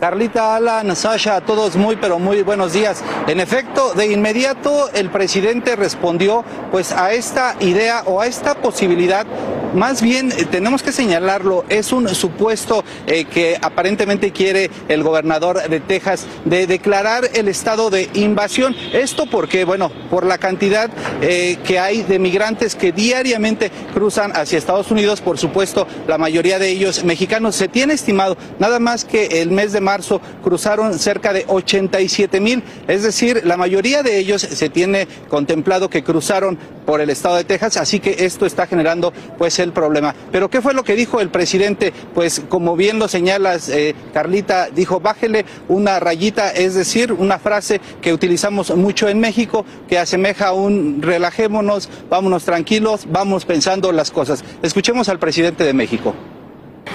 [0.00, 3.02] Carlita, Alan, Sasha, a todos muy pero muy buenos días.
[3.26, 9.26] En efecto, de inmediato el presidente respondió pues a esta idea o a esta posibilidad,
[9.74, 15.68] más bien eh, tenemos que señalarlo, es un supuesto eh, que aparentemente quiere el gobernador
[15.68, 18.74] de Texas de declarar el estado de invasión.
[18.92, 24.58] Esto porque, bueno, por la cantidad eh, que hay de migrantes que diariamente cruzan hacia
[24.58, 27.56] Estados Unidos, por supuesto, la mayoría de ellos mexicanos.
[27.56, 32.62] Se tiene estimado nada más que el mes de marzo cruzaron cerca de 87 mil,
[32.88, 37.44] es decir, la mayoría de ellos se tiene contemplado que cruzaron por el estado de
[37.44, 40.14] Texas, así que esto está generando pues el problema.
[40.32, 41.92] Pero ¿qué fue lo que dijo el presidente?
[42.14, 47.80] Pues como bien lo señalas, eh, Carlita, dijo bájele una rayita, es decir, una frase
[48.02, 54.10] que utilizamos mucho en México que asemeja a un relajémonos, vámonos tranquilos, vamos pensando las
[54.10, 54.44] cosas.
[54.62, 56.14] Escuchemos al presidente de México.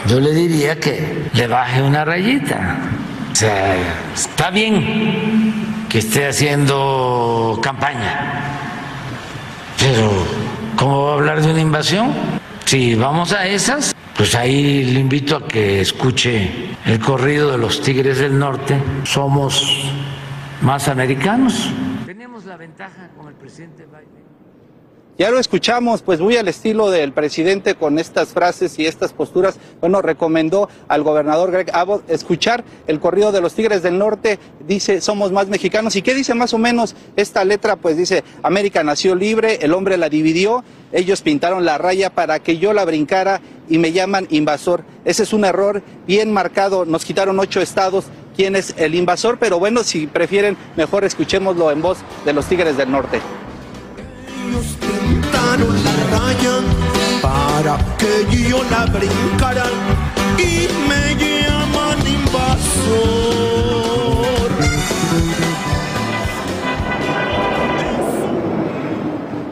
[0.07, 2.77] Yo le diría que le baje una rayita.
[3.31, 3.75] O sea,
[4.13, 8.43] está bien que esté haciendo campaña.
[9.79, 10.11] Pero,
[10.75, 12.13] ¿cómo va a hablar de una invasión?
[12.65, 17.81] Si vamos a esas, pues ahí le invito a que escuche el corrido de los
[17.81, 18.81] Tigres del Norte.
[19.03, 19.83] Somos
[20.61, 21.69] más americanos.
[22.05, 24.30] Tenemos la ventaja con el presidente Biden.
[25.21, 29.59] Ya lo escuchamos, pues muy al estilo del presidente con estas frases y estas posturas.
[29.79, 34.39] Bueno, recomendó al gobernador Greg Abbott escuchar el corrido de los Tigres del Norte.
[34.67, 35.95] Dice, somos más mexicanos.
[35.95, 37.75] ¿Y qué dice más o menos esta letra?
[37.75, 42.57] Pues dice, América nació libre, el hombre la dividió, ellos pintaron la raya para que
[42.57, 44.83] yo la brincara y me llaman invasor.
[45.05, 46.85] Ese es un error bien marcado.
[46.85, 48.05] Nos quitaron ocho estados.
[48.35, 49.37] ¿Quién es el invasor?
[49.37, 53.21] Pero bueno, si prefieren, mejor escuchémoslo en voz de los Tigres del Norte.
[55.31, 56.55] Pintaron la raya
[57.21, 59.65] para que yo la brincara
[60.37, 63.31] y me llaman invasor.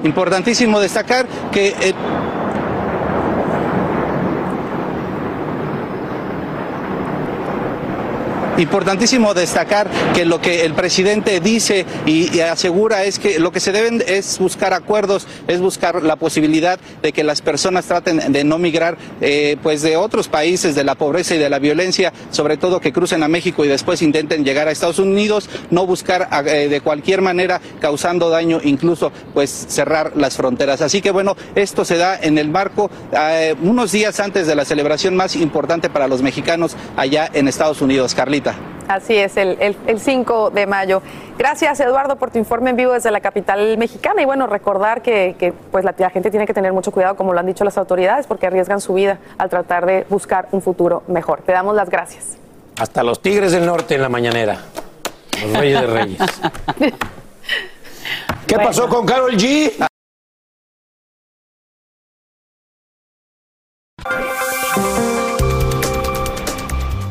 [0.03, 1.93] Importantísimo destacar que eh,
[8.59, 13.71] Importantísimo destacar que lo que el presidente dice y, asegura es que lo que se
[13.71, 18.57] deben es buscar acuerdos, es buscar la posibilidad de que las personas traten de no
[18.57, 22.81] migrar eh, pues de otros países, de la pobreza y de la violencia, sobre todo
[22.81, 26.81] que crucen a México y después intenten llegar a Estados Unidos, no buscar eh, de
[26.81, 30.81] cualquier manera causando daño, incluso pues cerrar las fronteras.
[30.81, 34.65] Así que bueno, esto se da en el marco eh, unos días antes de la
[34.65, 38.13] celebración más importante para los mexicanos allá en Estados Unidos.
[38.13, 38.48] Carlita.
[38.87, 41.03] Así es, el, el, el 5 de mayo.
[41.37, 44.21] Gracias, Eduardo, por tu informe en vivo desde la capital mexicana.
[44.21, 47.33] Y bueno, recordar que, que, pues la, la gente tiene que tener mucho cuidado, como
[47.33, 51.03] lo han dicho las autoridades, porque arriesgan su vida al tratar de buscar un futuro
[51.07, 51.41] mejor.
[51.41, 52.37] Te damos las gracias.
[52.79, 54.57] Hasta los Tigres del Norte en la mañanera.
[55.41, 56.19] Los Reyes de Reyes.
[58.47, 59.88] ¿Qué pasó con Carol G?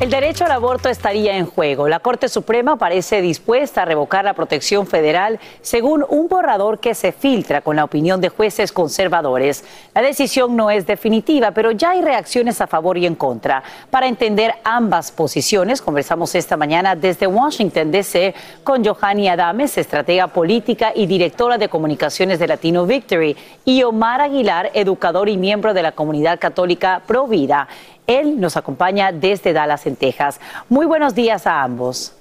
[0.09, 1.87] El derecho al aborto estaría en juego.
[1.87, 7.13] La Corte Suprema parece dispuesta a revocar la protección federal según un borrador que se
[7.13, 9.65] filtra con la opinión de jueces conservadores.
[9.95, 13.63] La decisión no es definitiva, pero ya hay reacciones a favor y en contra.
[13.91, 18.35] Para entender ambas posiciones, conversamos esta mañana desde Washington, D.C.
[18.65, 24.71] con Johanny Adames, estratega política y directora de comunicaciones de Latino Victory, y Omar Aguilar,
[24.73, 27.69] educador y miembro de la comunidad católica Provida.
[28.09, 30.41] Él nos acompaña desde Dallas, en Texas.
[30.71, 32.15] Muy buenos días a ambos.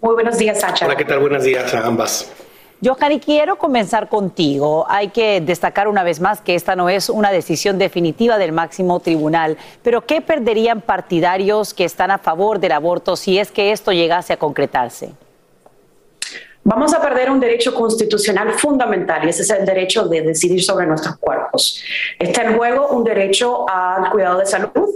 [0.00, 0.86] Muy buenos días, Sacha.
[0.86, 1.18] Hola, ¿qué tal?
[1.18, 2.32] Buenos días a ambas.
[2.84, 4.86] Johanny, quiero comenzar contigo.
[4.88, 9.00] Hay que destacar una vez más que esta no es una decisión definitiva del máximo
[9.00, 13.92] tribunal, pero ¿qué perderían partidarios que están a favor del aborto si es que esto
[13.92, 15.14] llegase a concretarse?
[16.68, 20.84] Vamos a perder un derecho constitucional fundamental y ese es el derecho de decidir sobre
[20.84, 21.80] nuestros cuerpos.
[22.18, 24.88] Está en juego un derecho al cuidado de salud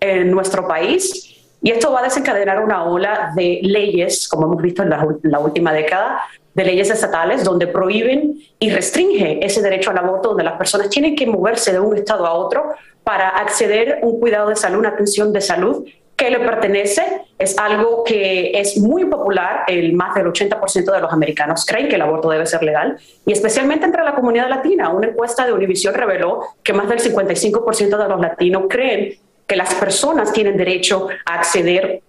[0.00, 4.82] en nuestro país y esto va a desencadenar una ola de leyes, como hemos visto
[4.82, 6.22] en la, última década,
[6.54, 11.14] de leyes estatales donde prohíben y restringen ese derecho al aborto, donde las personas tienen
[11.14, 14.88] que moverse de un estado a otro para acceder a un cuidado de salud, una
[14.88, 15.86] atención de salud
[16.22, 17.02] que le pertenece
[17.36, 19.64] es algo que es muy popular.
[19.66, 23.32] El más del 80% de los americanos creen que el aborto debe ser legal y
[23.32, 24.90] especialmente entre la comunidad latina.
[24.90, 29.74] Una encuesta de Univision reveló que más del 55% de los latinos creen que las
[29.74, 32.02] personas tienen derecho a acceder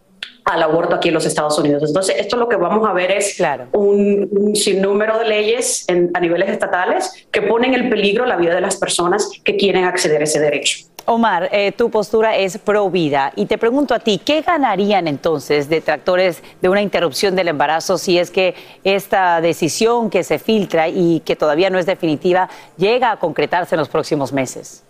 [0.45, 1.83] al aborto aquí en los Estados Unidos.
[1.87, 3.67] Entonces, esto lo que vamos a ver es claro.
[3.71, 8.53] un, un, sinnúmero de leyes en, a niveles estatales que ponen en peligro la vida
[8.53, 10.92] de las personas que quieren acceder a ese derecho.
[11.05, 15.67] Omar, eh, tu postura es pro vida y te pregunto a ti, ¿qué ganarían entonces
[15.67, 21.21] detractores de una interrupción del embarazo si es que esta decisión que se filtra y
[21.25, 24.83] que todavía no es definitiva llega a concretarse en los próximos meses?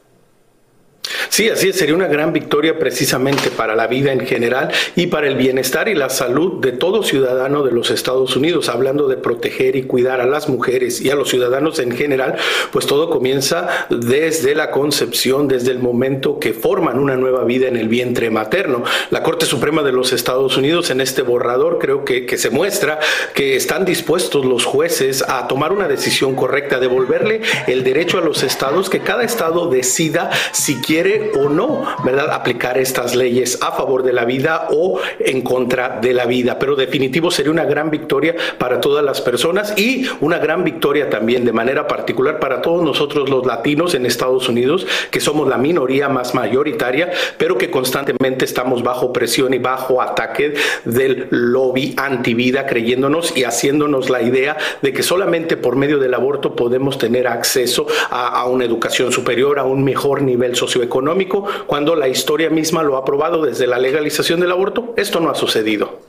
[1.29, 5.27] Sí, así es, sería una gran victoria precisamente para la vida en general y para
[5.27, 8.69] el bienestar y la salud de todo ciudadano de los Estados Unidos.
[8.69, 12.35] Hablando de proteger y cuidar a las mujeres y a los ciudadanos en general,
[12.71, 17.75] pues todo comienza desde la concepción, desde el momento que forman una nueva vida en
[17.75, 18.83] el vientre materno.
[19.09, 22.99] La Corte Suprema de los Estados Unidos en este borrador creo que, que se muestra
[23.33, 28.43] que están dispuestos los jueces a tomar una decisión correcta, devolverle el derecho a los
[28.43, 33.71] estados, que cada estado decida si quiere puede o no, ¿verdad?, aplicar estas leyes a
[33.71, 36.59] favor de la vida o en contra de la vida.
[36.59, 41.45] Pero definitivo sería una gran victoria para todas las personas y una gran victoria también
[41.45, 46.09] de manera particular para todos nosotros los latinos en Estados Unidos, que somos la minoría
[46.09, 50.53] más mayoritaria, pero que constantemente estamos bajo presión y bajo ataque
[50.85, 56.55] del lobby antivida, creyéndonos y haciéndonos la idea de que solamente por medio del aborto
[56.55, 62.07] podemos tener acceso a, a una educación superior, a un mejor nivel socioeconómico, cuando la
[62.07, 64.93] historia misma lo ha probado desde la legalización del aborto.
[64.97, 65.99] Esto no ha sucedido.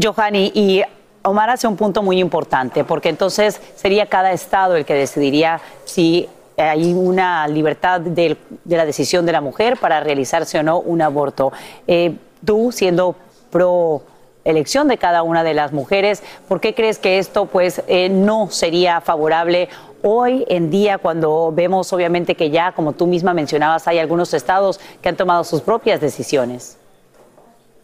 [0.00, 0.82] Johanny, y
[1.22, 6.28] Omar hace un punto muy importante, porque entonces sería cada estado el que decidiría si
[6.56, 11.02] hay una libertad de, de la decisión de la mujer para realizarse o no un
[11.02, 11.52] aborto.
[11.86, 13.14] Eh, tú, siendo
[13.50, 14.02] pro
[14.44, 18.48] elección de cada una de las mujeres, ¿por qué crees que esto pues eh, no
[18.50, 19.68] sería favorable
[20.02, 24.80] hoy en día cuando vemos obviamente que ya, como tú misma mencionabas, hay algunos estados
[25.00, 26.78] que han tomado sus propias decisiones?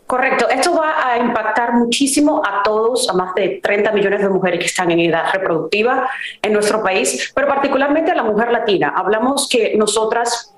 [0.06, 4.58] Correcto, esto va a impactar muchísimo a todos, a más de 30 millones de mujeres
[4.58, 6.08] que están en edad reproductiva
[6.40, 8.94] en nuestro país, pero particularmente a la mujer latina.
[8.96, 10.54] Hablamos que nosotras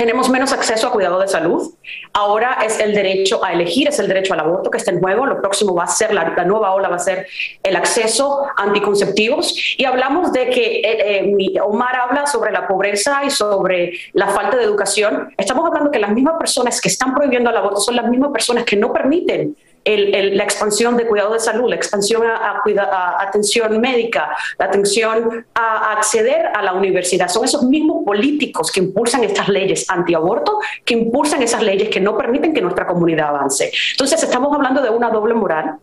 [0.00, 1.74] tenemos menos acceso a cuidado de salud.
[2.14, 5.26] Ahora es el derecho a elegir, es el derecho al aborto que está en juego.
[5.26, 7.26] Lo próximo va a ser, la, la nueva ola va a ser
[7.62, 9.54] el acceso a anticonceptivos.
[9.76, 14.56] Y hablamos de que eh, eh, Omar habla sobre la pobreza y sobre la falta
[14.56, 15.34] de educación.
[15.36, 18.64] Estamos hablando que las mismas personas que están prohibiendo el aborto son las mismas personas
[18.64, 22.62] que no permiten el, el, la expansión de cuidado de salud, la expansión a, a,
[22.62, 27.28] cuida, a, atención médica, la atención a, acceder a la universidad.
[27.28, 32.16] Son esos mismos políticos que impulsan estas leyes antiaborto, que impulsan esas leyes que no
[32.16, 33.72] permiten que nuestra comunidad avance.
[33.92, 35.76] Entonces, estamos hablando de una doble moral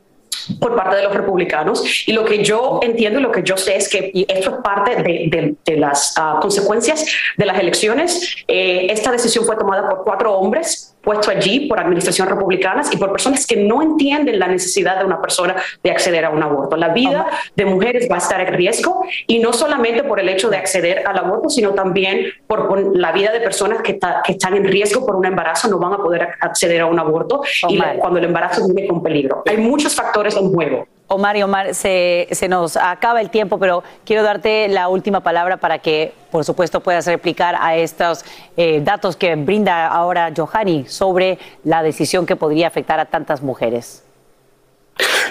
[0.60, 2.08] por parte de los republicanos.
[2.08, 4.96] Y lo que yo entiendo y lo que yo sé es que esto es parte
[4.96, 7.06] de, de, de las uh, consecuencias
[7.38, 8.36] de las elecciones.
[8.48, 13.14] Eh, esta decisión fue tomada por cuatro hombres puesto allí por administraciones republicanas y por
[13.14, 16.76] personas que no entienden la necesidad de una persona de acceder a un aborto.
[16.76, 20.50] La vida de mujeres va a estar en riesgo y no solamente por el hecho
[20.50, 24.58] de acceder al aborto, sino también por, la vida de personas que, ta, que, están
[24.58, 27.94] en riesgo por un embarazo no van a poder acceder a un aborto y la,
[27.94, 29.44] cuando el embarazo viene con peligro.
[29.46, 30.88] Hay muchos factores en juego.
[31.08, 35.58] Omar y Omar, se, se, nos acaba el tiempo, pero quiero darte la última palabra
[35.58, 38.26] para que, por supuesto, puedas replicar a estos
[38.58, 44.07] eh, datos que brinda ahora Johanny sobre la decisión que podría afectar a tantas mujeres.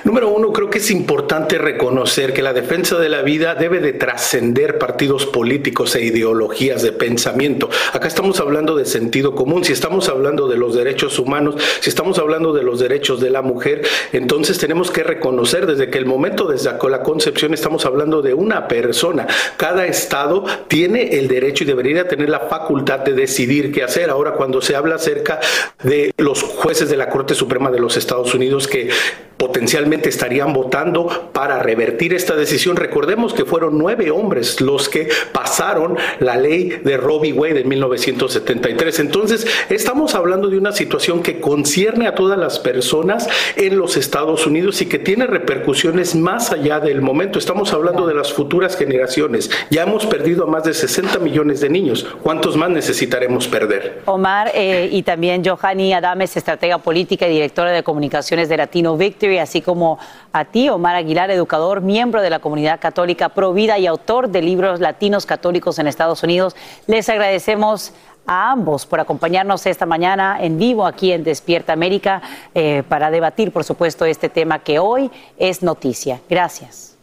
[0.07, 3.93] Número uno, creo que es importante reconocer que la defensa de la vida debe de
[3.93, 7.69] trascender partidos políticos e ideologías de pensamiento.
[7.93, 9.65] Acá estamos hablando de sentido común.
[9.65, 13.43] Si estamos hablando de los derechos humanos, si estamos hablando de los derechos de la
[13.43, 13.83] mujer,
[14.13, 18.69] entonces tenemos que reconocer desde que el momento desde la concepción estamos hablando de una
[18.69, 19.27] persona.
[19.57, 24.09] Cada estado tiene el derecho y debería tener la facultad de decidir qué hacer.
[24.11, 25.41] Ahora, cuando se habla acerca
[25.83, 28.91] de los jueces de la Corte Suprema de los Estados Unidos que
[29.37, 32.77] potencialmente estarían votando para revertir esta decisión.
[32.77, 39.01] Recordemos que fueron nueve hombres los que pasaron la ley de Robbie Wade en 1973.
[39.01, 44.47] Entonces, estamos hablando de una situación que concierne a todas las personas en los Estados
[44.47, 47.39] Unidos y que tiene repercusiones más allá del momento.
[47.39, 49.51] Estamos hablando de las futuras generaciones.
[49.71, 52.07] Ya hemos perdido a más de 60 millones de niños.
[52.23, 54.03] ¿Cuántos más necesitaremos perder?
[54.07, 59.39] Omar eh, y también Johanny Adames, estratega política y directora de comunicaciones de Latino Victory,
[59.39, 59.99] así como
[60.33, 64.81] a ti, Omar Aguilar, educador, miembro de la comunidad católica Provida y autor de libros
[64.81, 66.55] latinos católicos en Estados Unidos.
[66.87, 67.93] Les agradecemos
[68.27, 72.23] a ambos por acompañarnos esta mañana en vivo aquí en Despierta América
[72.55, 76.21] eh, para debatir, por supuesto, este tema que hoy es noticia.
[76.29, 76.97] Gracias.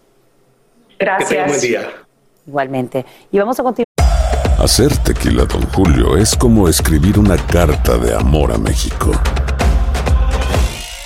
[1.00, 1.30] Gracias.
[1.30, 1.82] Que tenga buen día.
[2.46, 3.06] Igualmente.
[3.32, 3.84] Y vamos a continuar.
[4.60, 9.12] Hacer tequila, don Julio, es como escribir una carta de amor a México.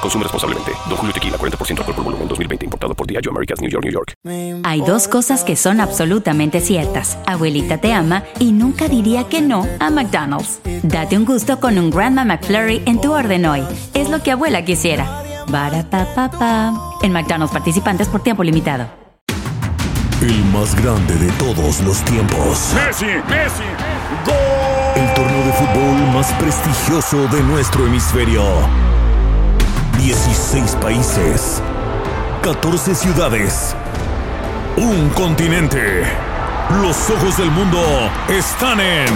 [0.00, 0.72] Consume responsablemente.
[0.88, 2.64] Don Julio Tequila, 40% alcohol por volumen, 2020.
[2.64, 4.14] Importado por Diageo Americas, New York, New York.
[4.64, 7.18] Hay dos cosas que son absolutamente ciertas.
[7.26, 10.60] Abuelita te ama y nunca diría que no a McDonald's.
[10.82, 13.62] Date un gusto con un Grandma McFlurry en tu orden hoy.
[13.94, 15.22] Es lo que abuela quisiera.
[15.48, 16.72] Barapapapa.
[17.02, 18.88] En McDonald's participantes por tiempo limitado.
[20.22, 22.74] El más grande de todos los tiempos.
[22.74, 23.64] Messi, Messi,
[24.26, 25.02] gol.
[25.02, 28.42] El torneo de fútbol más prestigioso de nuestro hemisferio.
[30.00, 31.62] 16 países,
[32.42, 33.76] 14 ciudades,
[34.78, 36.04] un continente.
[36.80, 37.78] Los ojos del mundo
[38.26, 39.14] están en.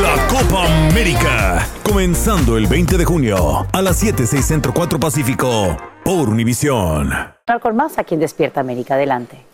[0.00, 1.66] La Copa América.
[1.82, 7.10] Comenzando el 20 de junio a las 7, 6 Centro 4 Pacífico por Univisión.
[7.60, 8.94] Con más aquí en Despierta América.
[8.94, 9.53] Adelante.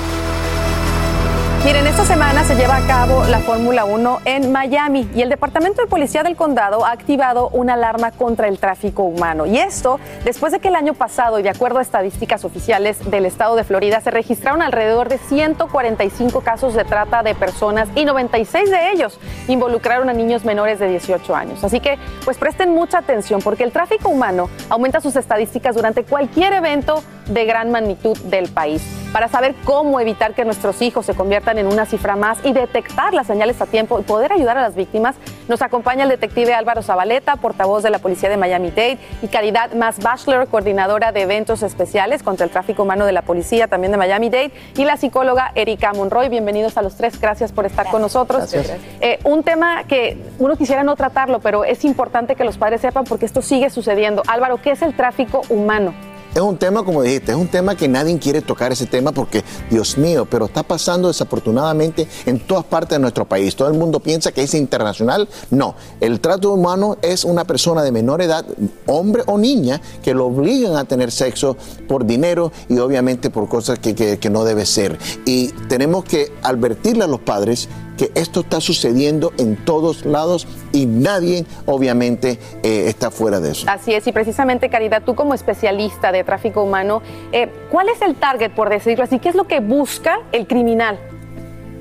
[1.63, 5.83] Miren, esta semana se lleva a cabo la Fórmula 1 en Miami y el Departamento
[5.83, 9.45] de Policía del Condado ha activado una alarma contra el tráfico humano.
[9.45, 13.27] Y esto después de que el año pasado, y de acuerdo a estadísticas oficiales del
[13.27, 18.71] estado de Florida, se registraron alrededor de 145 casos de trata de personas y 96
[18.71, 21.63] de ellos involucraron a niños menores de 18 años.
[21.63, 26.53] Así que, pues presten mucha atención porque el tráfico humano aumenta sus estadísticas durante cualquier
[26.53, 27.03] evento
[27.33, 28.83] de gran magnitud del país.
[29.13, 33.13] Para saber cómo evitar que nuestros hijos se conviertan en una cifra más y detectar
[33.13, 35.15] las señales a tiempo y poder ayudar a las víctimas,
[35.49, 39.99] nos acompaña el detective Álvaro Zabaleta, portavoz de la Policía de Miami-Dade, y Caridad Más
[39.99, 44.51] Bachelor, coordinadora de eventos especiales contra el tráfico humano de la Policía, también de Miami-Dade,
[44.77, 46.29] y la psicóloga Erika Monroy.
[46.29, 48.53] Bienvenidos a los tres, gracias por estar con nosotros.
[49.01, 53.03] Eh, un tema que uno quisiera no tratarlo, pero es importante que los padres sepan
[53.03, 54.23] porque esto sigue sucediendo.
[54.27, 55.93] Álvaro, ¿qué es el tráfico humano?
[56.33, 59.43] Es un tema, como dijiste, es un tema que nadie quiere tocar ese tema porque,
[59.69, 63.53] Dios mío, pero está pasando desafortunadamente en todas partes de nuestro país.
[63.57, 65.27] Todo el mundo piensa que es internacional.
[65.49, 68.45] No, el trato humano es una persona de menor edad,
[68.87, 71.57] hombre o niña, que lo obligan a tener sexo
[71.89, 74.97] por dinero y obviamente por cosas que, que- no debe ser.
[75.25, 77.67] Y tenemos que advertirle a los padres
[77.97, 83.65] que esto está sucediendo en todos lados y nadie obviamente eh, está fuera de eso.
[83.69, 88.15] Así es, y precisamente, Caridad, tú como especialista de tráfico humano, eh, ¿cuál es el
[88.15, 89.19] target, por decirlo así?
[89.19, 90.99] ¿Qué es lo que busca el criminal?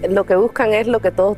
[0.09, 1.37] Lo que buscan es lo que todos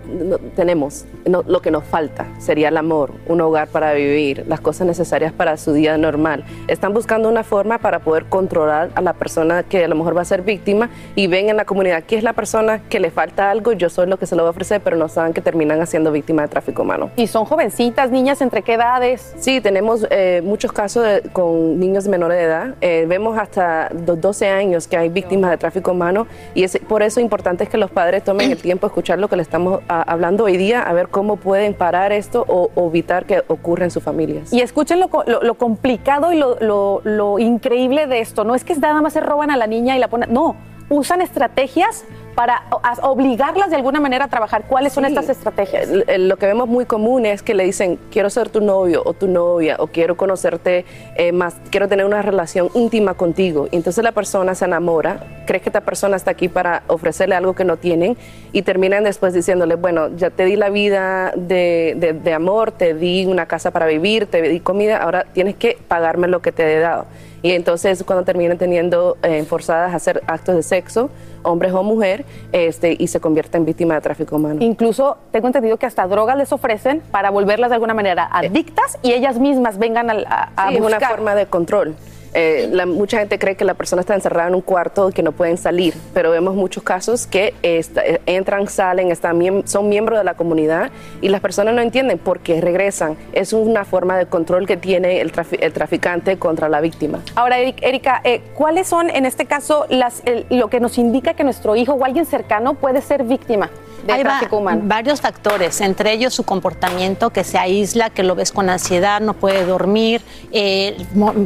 [0.57, 2.27] tenemos, no- lo que nos falta.
[2.39, 6.45] Sería el amor, un hogar para vivir, las cosas necesarias para su día normal.
[6.69, 10.23] Están buscando una forma para poder controlar a la persona que a lo mejor va
[10.23, 13.51] a ser víctima y ven en la comunidad que es la persona que le falta
[13.51, 15.81] algo, yo soy lo que se lo voy a ofrecer, pero no saben que terminan
[15.81, 17.11] haciendo víctima de tráfico humano.
[17.17, 19.35] ¿Y son jovencitas, niñas, entre qué edades?
[19.39, 22.75] Sí, tenemos eh, muchos casos de- con niños menores de edad.
[22.81, 27.03] Eh, vemos hasta los 12 años que hay víctimas de tráfico humano y es por
[27.03, 30.03] eso importante es que los padres tomen el tiempo escuchar lo que le estamos ah,
[30.07, 34.03] hablando hoy día, a ver cómo pueden parar esto o, evitar que ocurra en sus
[34.03, 34.53] familias.
[34.53, 38.45] Y escuchen lo, lo- lo complicado y lo- lo increíble de esto.
[38.45, 40.33] No es que nada más se roban a la niña y la ponen.
[40.33, 40.57] No,
[40.89, 42.63] usan estrategias para
[43.03, 44.65] obligarlas de alguna manera a trabajar.
[44.69, 45.89] ¿Cuáles son estas estrategias?
[46.19, 49.29] Lo que vemos muy común es que le dicen, quiero ser tu novio o tu
[49.29, 50.85] novia, o quiero conocerte
[51.17, 53.69] eh, más, quiero tener una relación íntima contigo.
[53.71, 57.55] Y entonces la persona se enamora, cree que esta persona está aquí para ofrecerle algo
[57.55, 58.17] que no tienen,
[58.53, 62.95] y terminan después diciéndole, bueno, ya te di la vida de, de- de amor, te
[62.95, 66.75] di una casa para vivir, te di comida, ahora tienes que pagarme lo que te
[66.75, 67.07] he dado.
[67.43, 71.11] Y entonces cuando terminan teniendo eh, forzadas a hacer actos de sexo,
[71.43, 74.57] hombres o mujer, este, y se convierte en víctima de tráfico humano.
[74.61, 79.13] Incluso tengo entendido que hasta drogas les ofrecen para volverlas de alguna manera adictas y
[79.13, 81.11] ellas mismas vengan a, a Sí, es una buscar.
[81.11, 81.97] forma de control.
[82.35, 85.33] Eh, mucha gente cree que la persona está encerrada en un cuarto y que no
[85.33, 87.83] pueden salir, pero vemos muchos casos que eh,
[88.27, 92.61] entran, salen, están son miembros de la comunidad y las personas no entienden por qué
[92.61, 93.17] regresan.
[93.33, 97.21] Es una forma de control que tiene el, trafi- el traficante contra la víctima.
[97.35, 101.77] Ahora, Erika, eh, ¿cuáles son en este caso las, lo que nos indica que nuestro
[101.77, 103.71] hijo o alguien cercano puede ser víctima
[104.07, 104.83] de Hay tráfico humano?
[104.85, 109.35] varios factores, entre ellos su comportamiento, que se aísla, que lo ves con ansiedad, no
[109.35, 110.23] puede dormir,
[110.53, 110.97] eh,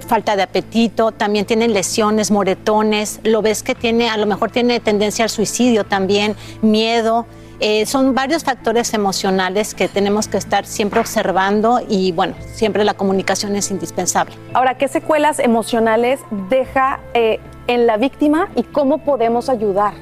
[0.07, 4.81] falta de apetito, también tiene lesiones, moretones, lo ves que tiene, a lo mejor tiene
[4.81, 7.27] tendencia al suicidio también, miedo.
[7.59, 12.93] Eh, son varios factores emocionales que tenemos que estar siempre observando y bueno, siempre la
[12.93, 14.35] comunicación es indispensable.
[14.53, 19.95] Ahora, ¿qué secuelas emocionales deja eh, en la víctima y cómo podemos ayudar?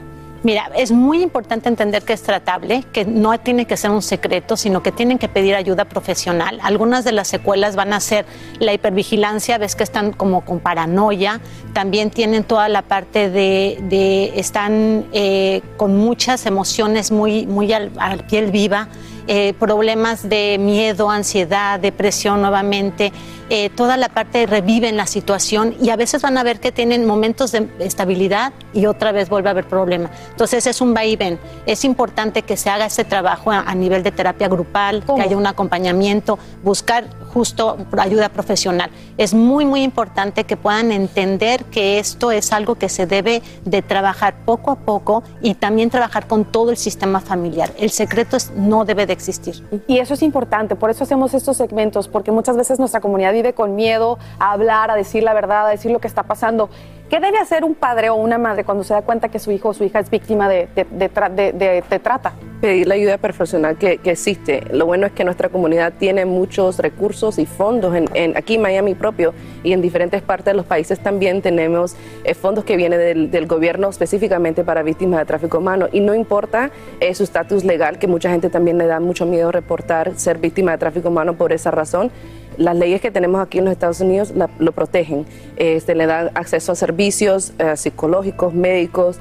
[0.45, 4.59] Mira, es muy importante entender que es tratable, que no tiene que ser un secreto,
[4.59, 6.61] sino que tienen que pedir ayuda profesional.
[6.63, 8.27] Algunas de las secuelas van a ser
[8.61, 11.41] la hipervigilancia, ves que están como con paranoia,
[11.73, 17.91] también tienen toda la parte de, de- están eh, con muchas emociones muy, muy al,
[18.29, 18.89] piel viva
[19.27, 23.12] eh, problemas de miedo, ansiedad, depresión nuevamente,
[23.51, 27.07] eh, toda la parte reviven la situación y a veces van a ver que tienen
[27.07, 30.11] momentos de estabilidad y otra vez vuelve a haber problema.
[30.31, 31.39] Entonces es un vaivén.
[31.66, 35.37] Es importante que se haga ese trabajo a, a nivel de terapia grupal, que haya
[35.37, 38.91] un acompañamiento, buscar justo ayuda profesional.
[39.18, 43.83] Es muy, muy importante que puedan entender que esto es algo que se debe de
[43.83, 47.72] trabajar poco a poco y también trabajar con todo el sistema familiar.
[47.77, 49.65] El secreto es, no debe de existir.
[49.87, 53.55] Y eso es importante, por eso hacemos estos segmentos, porque muchas veces nuestra comunidad vive
[53.55, 56.69] con miedo a hablar, a decir la verdad, a decir lo que está pasando.
[57.15, 59.69] ¿Qué debe hacer un padre o una madre cuando se da cuenta que su hijo
[59.69, 62.33] o su hija es víctima de, de- de tra- de- de- de trata?
[62.61, 64.62] pedir la ayuda profesional que, existe.
[64.73, 68.95] Lo bueno es que nuestra comunidad tiene muchos recursos y fondos en, aquí en Miami
[68.95, 71.95] propio y en diferentes partes de los países también tenemos
[72.25, 76.15] eh, fondos que vienen del, del gobierno específicamente para víctimas de tráfico humano y no
[76.15, 80.39] importa eh, su estatus legal, que mucha gente también le da mucho miedo reportar ser
[80.39, 82.11] víctima de tráfico humano por esa razón.
[82.59, 85.27] Las leyes que tenemos aquí en los Estados Unidos la- lo protegen.
[85.59, 89.19] Se le dan acceso a servicios eh, psicológicos, médicos,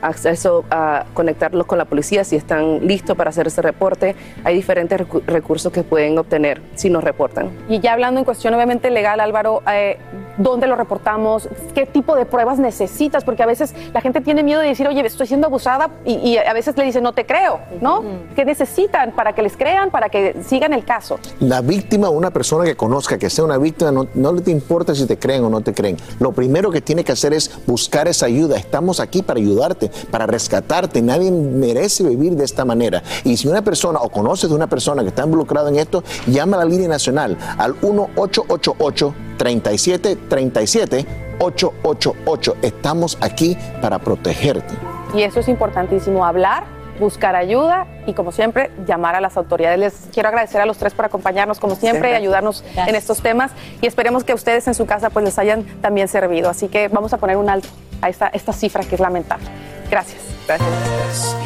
[0.00, 4.14] acceso a conectarlos con la policía si están listos para hacer ese reporte.
[4.44, 7.50] Hay diferentes recu- recursos que pueden obtener si nos reportan.
[7.68, 9.98] Y ya hablando en cuestión obviamente legal, Álvaro, eh,
[10.42, 11.48] ¿dónde lo reportamos?
[11.74, 13.24] ¿Qué tipo de pruebas necesitas?
[13.24, 16.38] Porque a veces la gente tiene miedo de decir, oye, estoy siendo abusada y, y
[16.38, 18.02] a veces le dicen, no te creo, ¿no?
[18.34, 21.18] ¿Qué necesitan para que les crean, para que sigan el caso?
[21.40, 25.06] La víctima, una persona que conozca que sea una víctima, no, no le importa si
[25.06, 25.96] te creen o no te creen.
[26.18, 28.56] Lo primero que tiene que hacer es buscar esa ayuda.
[28.56, 31.02] Estamos aquí para ayudarte, para rescatarte.
[31.02, 33.02] Nadie merece vivir de esta manera.
[33.24, 36.56] Y si una persona o conoces de una persona que está involucrada en esto, llama
[36.56, 40.16] a la línea nacional al 1-888-3737.
[40.40, 42.56] 888.
[42.62, 44.74] Estamos aquí para protegerte.
[45.14, 46.64] Y eso es importantísimo, hablar,
[46.98, 49.78] buscar ayuda y como siempre, llamar a las autoridades.
[49.78, 53.52] Les quiero agradecer a los tres por acompañarnos como siempre y ayudarnos en estos temas
[53.80, 56.48] y esperemos que a ustedes en su casa pues les hayan también servido.
[56.48, 57.68] Así que vamos a poner un alto
[58.00, 59.46] a esta, esta cifra que es lamentable.
[59.90, 60.20] Gracias.
[60.46, 61.36] Gracias.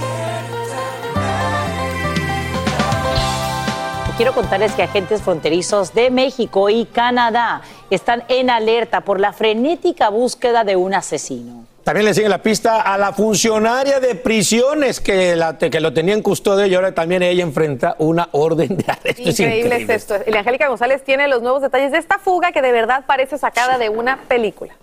[4.16, 7.60] Quiero contarles que agentes fronterizos de México y Canadá
[7.90, 11.64] están en alerta por la frenética búsqueda de un asesino.
[11.84, 16.14] También le siguen la pista a la funcionaria de prisiones que, la- que lo tenía
[16.14, 19.22] en custodia y ahora también ella enfrenta una orden de arresto.
[19.28, 20.16] Es Increíble es esto.
[20.26, 23.78] Y Angélica González tiene los nuevos detalles de esta fuga que de verdad parece sacada
[23.78, 24.74] de una película.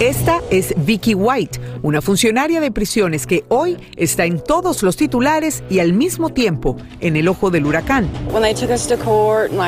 [0.00, 5.62] Esta es Vicky White, una funcionaria de prisiones que hoy está en todos los titulares
[5.70, 8.10] y al mismo tiempo en el ojo del huracán.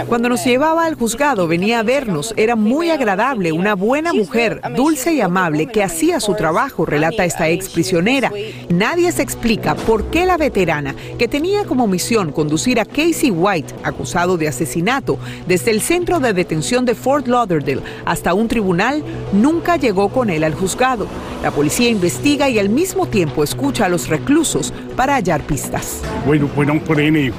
[0.08, 5.12] Cuando nos llevaba al juzgado venía a vernos, era muy agradable, una buena mujer, dulce
[5.12, 8.32] y amable que hacía su trabajo, relata esta ex prisionera.
[8.68, 13.74] Nadie se explica por qué la veterana, que tenía como misión conducir a Casey White,
[13.84, 15.16] acusado de asesinato,
[15.46, 20.44] desde el centro de detención de Fort Lauderdale hasta un tribunal, nunca llegó con él
[20.44, 21.06] al juzgado.
[21.42, 26.00] La policía investiga y al mismo tiempo escucha a los reclusos para hallar pistas.
[26.26, 27.30] We, we don't put any.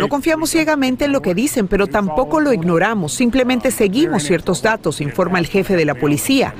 [0.00, 3.12] No confiamos ciegamente en lo que dicen, pero tampoco lo ignoramos.
[3.12, 6.54] Simplemente seguimos ciertos datos, informa el jefe de la policía.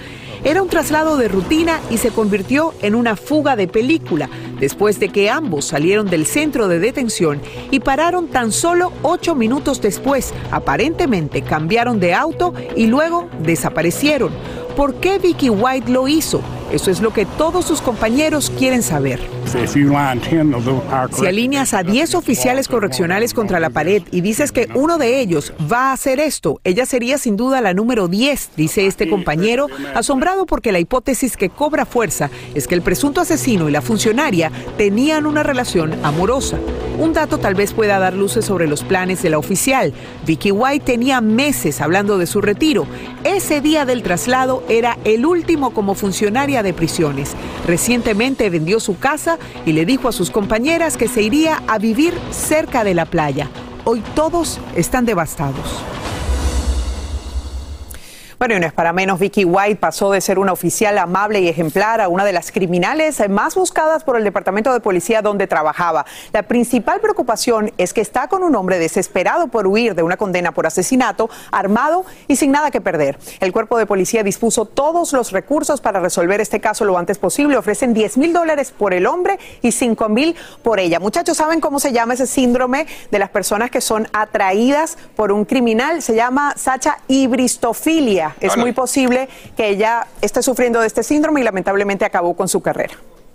[0.45, 4.28] Era un traslado de rutina y se convirtió en una fuga de película,
[4.61, 7.40] después de que ambos salieron del centro de detención
[7.70, 10.34] y pararon tan solo ocho minutos después.
[10.51, 14.32] Aparentemente cambiaron de auto y luego desaparecieron.
[14.76, 16.42] ¿Por qué Vicky White lo hizo?
[16.75, 19.20] Eso es lo que todos sus compañeros quieren saber.
[19.55, 23.70] If you line 10 of those our Si alineas a 10 oficiales correccionales contra la
[23.70, 27.61] pared y dices que uno de ellos va a hacer esto, ella sería sin duda
[27.61, 32.75] la número 10, dice este compañero, asombrado porque la hipótesis que cobra fuerza es que
[32.75, 36.59] el presunto asesino y la funcionaria tenían una relación amorosa.
[36.99, 39.93] Un dato tal vez pueda dar luces sobre los planes de la oficial.
[40.27, 42.87] Vicky White tenía meses hablando de su retiro.
[43.25, 47.37] Ese día del traslado era el último como funcionaria de prisiones.
[47.67, 52.15] Recientemente vendió su casa y le dijo a sus compañeras que se iría a vivir
[52.33, 53.49] cerca de la playa.
[53.85, 55.85] Hoy todos están devastados.
[58.45, 61.49] Bueno, y no es para menos, Vicky White pasó de ser una oficial amable y
[61.49, 66.05] ejemplar a una de las criminales más buscadas por el Departamento de Policía donde trabajaba.
[66.30, 70.53] La principal preocupación es que está con un hombre desesperado por huir de una condena
[70.53, 73.18] por asesinato, armado y sin nada que perder.
[73.40, 77.57] El cuerpo de policía dispuso todos los recursos para resolver este caso lo antes posible.
[77.57, 81.01] Ofrecen 10 mil dólares por el hombre y 5 mil por ella.
[81.01, 85.47] Muchachos, ¿saben cómo se llama ese síndrome de las personas que son atraídas por un
[85.47, 86.03] criminal?
[86.03, 88.34] Se llama Sacha ibristofilia.
[88.41, 88.62] Es Hola.
[88.62, 92.95] muy posible que ella esté sufriendo de este síndrome y lamentablemente acabó con su carrera.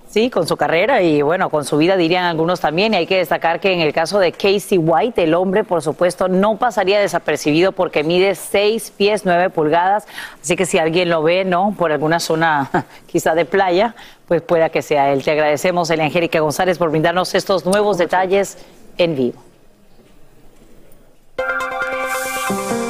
[0.10, 2.96] Sí, con su carrera y bueno, con su vida dirían algunos también.
[2.96, 6.28] Y hay que destacar que en el caso de Casey White, el hombre, por supuesto,
[6.28, 10.08] no pasaría desapercibido porque mide 6 pies 9 pulgadas.
[10.42, 11.76] Así que si alguien lo ve, ¿no?
[11.78, 12.72] Por alguna zona
[13.06, 13.94] quizá de playa,
[14.28, 15.24] pues pueda que sea él.
[15.24, 18.58] Te agradecemos, Elia Angélica González, por brindarnos estos nuevos detalles
[18.98, 19.44] en vivo.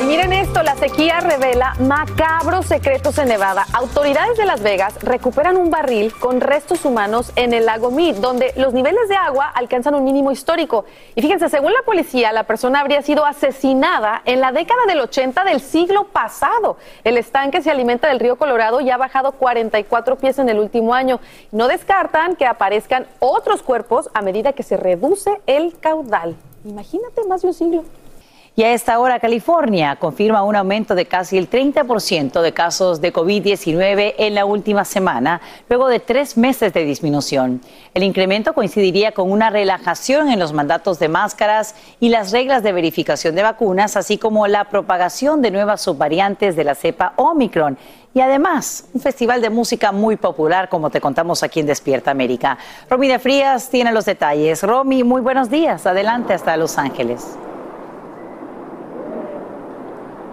[0.10, 3.68] Miren esto, la sequía revela macabros secretos en Nevada.
[3.74, 8.52] Autoridades de Las Vegas recuperan un barril con restos humanos en el lago Mead, donde
[8.56, 10.86] los niveles de agua alcanzan un mínimo histórico.
[11.14, 15.44] Y fíjense, según la policía, la persona habría sido asesinada en la década del 80
[15.44, 16.78] del siglo pasado.
[17.04, 20.96] El estanque se alimenta del río Colorado y ha bajado 44 pies en el último
[20.96, 21.20] año.
[21.52, 26.36] No descartan que aparezcan otros cuerpos a medida que se reduce el caudal.
[26.66, 27.84] Imagínate más de un siglo.
[28.60, 33.14] Y a esta hora California confirma un aumento de casi el 30% de casos de
[33.14, 35.40] COVID-19 en la última semana,
[35.70, 37.62] luego de tres meses de disminución.
[37.94, 42.74] El incremento coincidiría con una relajación en los mandatos de máscaras y las reglas de
[42.74, 47.78] verificación de vacunas, así como la propagación de nuevas subvariantes de la cepa Omicron.
[48.14, 52.58] Y además, un festival de música muy popular, como te contamos aquí en Despierta América.
[52.90, 54.64] Romy de Frías tiene los detalles.
[54.64, 55.86] Romy, muy buenos días.
[55.86, 57.38] Adelante hasta Los Ángeles.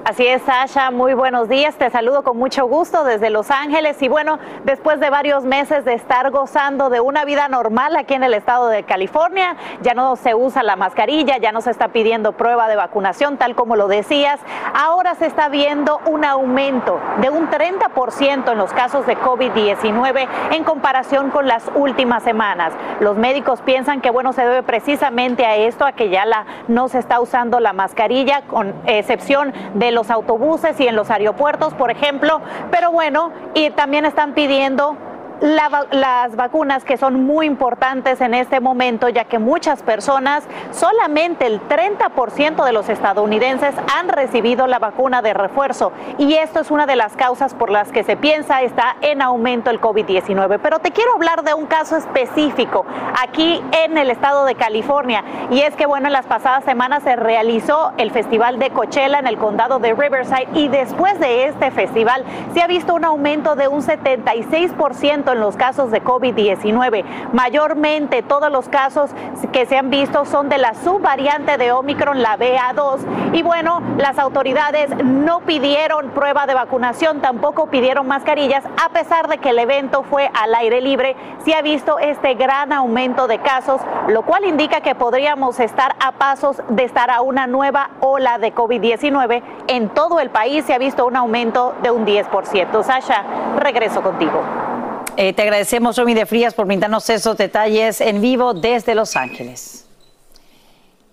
[0.09, 1.75] Así es, Sasha, muy buenos días.
[1.75, 4.01] Te saludo con mucho gusto desde Los Ángeles.
[4.03, 8.23] Y bueno, después de varios meses de estar gozando de una vida normal aquí en
[8.23, 12.35] el estado de California, ya no se usa la mascarilla, ya no se está pidiendo
[12.35, 14.39] prueba de vacunación, tal como lo decías.
[14.75, 20.63] Ahora se está viendo un aumento de un 30% en los casos de COVID-19 en
[20.63, 22.73] comparación con las últimas semanas.
[23.01, 26.87] Los médicos piensan que, bueno, se debe precisamente a esto, a que ya la, no
[26.87, 31.90] se está usando la mascarilla, con excepción de los autobuses y en los aeropuertos, por
[31.90, 32.40] ejemplo.
[32.70, 34.97] Pero bueno, y también están pidiendo
[35.41, 41.61] las vacunas que son muy importantes en este momento, ya que muchas personas, solamente el
[41.61, 45.93] 30% de los estadounidenses han recibido la vacuna de refuerzo.
[46.18, 49.70] Y esto es una de las causas por las que se piensa está en aumento
[49.70, 50.59] el COVID-19.
[50.62, 52.87] Pero te quiero hablar de un caso específico
[53.20, 55.24] aquí en el estado de California.
[55.51, 59.26] Y es que, bueno, en las pasadas semanas se realizó el Festival de Coachella en
[59.26, 60.49] el condado de Riverside.
[60.55, 62.24] Y después de este festival
[62.55, 67.05] se ha visto un aumento de un 76% en los casos de COVID-19.
[67.33, 69.11] Mayormente todos los casos
[69.53, 73.33] que se han visto son de la subvariante de Omicron, la BA2.
[73.33, 79.39] Y bueno, las autoridades no pidieron prueba de vacunación, tampoco pidieron mascarillas, a pesar de
[79.39, 81.16] que el evento fue al aire libre.
[81.45, 86.12] Se ha visto este gran aumento de casos, lo cual indica que podríamos estar a
[86.12, 89.43] pasos de estar a una nueva ola de COVID-19.
[89.68, 92.83] En todo el país se ha visto un aumento de un 10%.
[92.83, 93.22] Sasha,
[93.59, 94.76] regreso contigo.
[95.19, 99.86] Eh, te agradecemos, Romy de Frías, por brindarnos esos detalles en vivo desde Los Ángeles.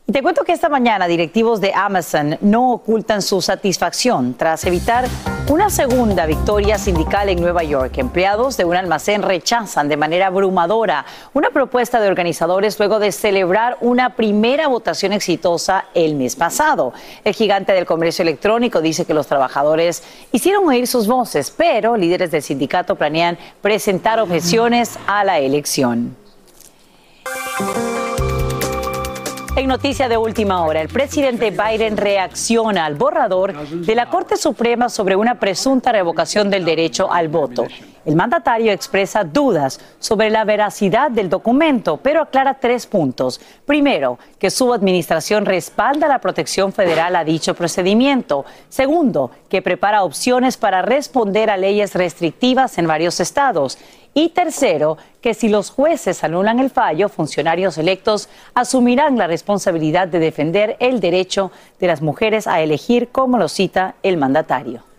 [0.06, 5.06] Y te cuento que esta mañana directivos de Amazon no ocultan su satisfacción tras evitar
[5.50, 7.98] una segunda victoria sindical en Nueva York.
[8.00, 13.78] Empleados de un almacén rechazan de manera abrumadora una propuesta de organizadores luego de celebrar
[13.80, 16.92] una primera votación exitosa el mes pasado.
[17.24, 22.30] El gigante del comercio electrónico dice que los trabajadores hicieron oír sus voces, pero líderes
[22.30, 26.18] del sindicato planean presentar objeciones a la elección.
[29.56, 34.90] En noticia de última hora, el presidente Biden reacciona al borrador de la Corte Suprema
[34.90, 37.68] sobre una presunta revocación del derecho al voto.
[38.06, 43.40] El mandatario expresa dudas sobre la veracidad del documento, pero aclara tres puntos.
[43.66, 48.44] Primero, que su administración respalda la protección federal a dicho procedimiento.
[48.68, 53.78] Segundo, que prepara opciones para responder a leyes restrictivas en varios estados.
[54.14, 60.20] Y tercero, que si los jueces anulan el fallo, funcionarios electos asumirán la responsabilidad de
[60.20, 64.93] defender el derecho de las mujeres a elegir, como lo cita el mandatario.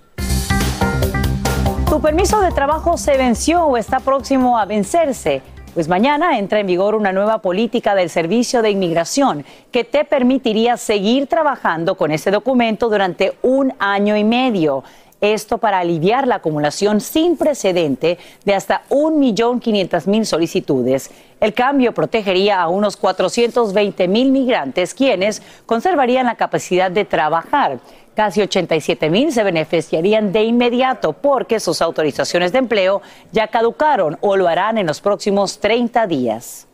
[1.95, 5.43] Tu permiso de trabajo se venció o está próximo a vencerse.
[5.75, 10.77] Pues mañana entra en vigor una nueva política del Servicio de Inmigración que te permitiría
[10.77, 14.83] seguir trabajando con ese documento durante un año y medio.
[15.21, 21.13] Esto para aliviar la acumulación sin precedente de hasta 1.500.000 solicitudes.
[21.39, 27.79] El cambio protegería a unos 420.000 migrantes quienes conservarían la capacidad de trabajar.
[28.15, 33.03] Casi 87 mil se beneficiarían de inmediato porque sus autorizaciones de empleo
[33.33, 36.69] ya caducaron o lo harán en los próximos 30 días.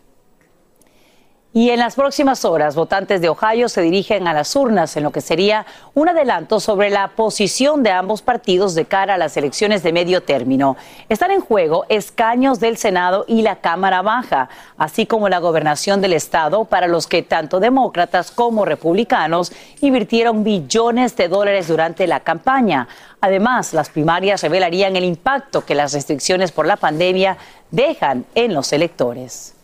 [1.53, 5.11] Y en las próximas horas, votantes de Ohio se dirigen a las urnas en lo
[5.11, 9.83] que sería un adelanto sobre la posición de ambos partidos de cara a las elecciones
[9.83, 10.77] de medio término.
[11.09, 14.49] Están en juego escaños del Senado y la Cámara Baja,
[14.79, 21.17] así como la gobernación del Estado, para los que tanto demócratas como republicanos invirtieron billones
[21.17, 22.87] de dólares durante la campaña.
[23.21, 27.39] Además, las primarias revelarían el impacto que las restricciones por la pandemia
[27.73, 29.57] dejan en los electores.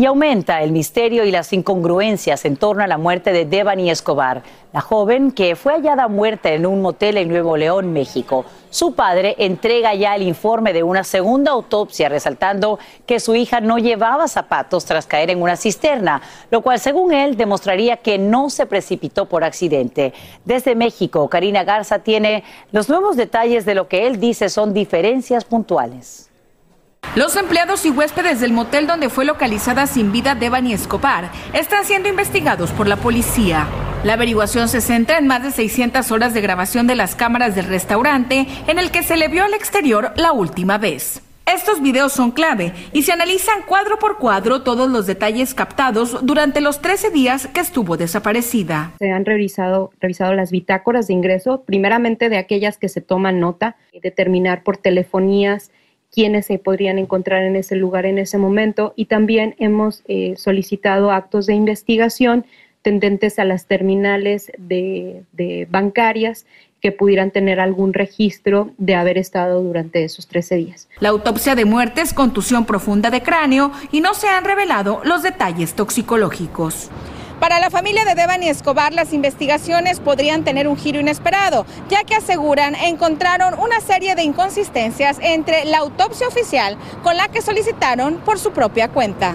[0.00, 4.42] Y aumenta el misterio y las incongruencias en torno a la muerte de Devani Escobar,
[4.72, 8.46] la joven que fue hallada muerta en un motel en Nuevo León, México.
[8.70, 13.76] Su padre entrega ya el informe de una segunda autopsia, resaltando que su hija no
[13.76, 18.64] llevaba zapatos tras caer en una cisterna, lo cual, según él, demostraría que no se
[18.64, 20.14] precipitó por accidente.
[20.46, 22.42] Desde México, Karina Garza tiene
[22.72, 26.29] los nuevos detalles de lo que él dice son diferencias puntuales.
[27.16, 32.08] Los empleados y huéspedes del motel donde fue localizada sin vida Devani Escobar están siendo
[32.08, 33.66] investigados por la policía.
[34.04, 37.66] La averiguación se centra en más de 600 horas de grabación de las cámaras del
[37.66, 41.20] restaurante en el que se le vio al exterior la última vez.
[41.52, 46.60] Estos videos son clave y se analizan cuadro por cuadro todos los detalles captados durante
[46.60, 48.92] los 13 días que estuvo desaparecida.
[49.00, 53.74] Se han revisado, revisado las bitácoras de ingreso, primeramente de aquellas que se toman nota,
[54.00, 55.72] determinar por telefonías
[56.12, 61.10] quiénes se podrían encontrar en ese lugar en ese momento y también hemos eh, solicitado
[61.10, 62.44] actos de investigación
[62.82, 66.46] tendentes a las terminales de, bancarias
[66.80, 70.88] que pudieran tener algún registro de haber estado durante esos 13 días.
[70.98, 75.22] La autopsia de muerte es contusión profunda de cráneo y no se han revelado los
[75.22, 76.90] detalles toxicológicos.
[77.40, 82.14] Para la familia de Devani Escobar, las investigaciones podrían tener un giro inesperado, ya que
[82.14, 88.38] aseguran encontraron una serie de inconsistencias entre la autopsia oficial con la que solicitaron por
[88.38, 89.32] su propia cuenta.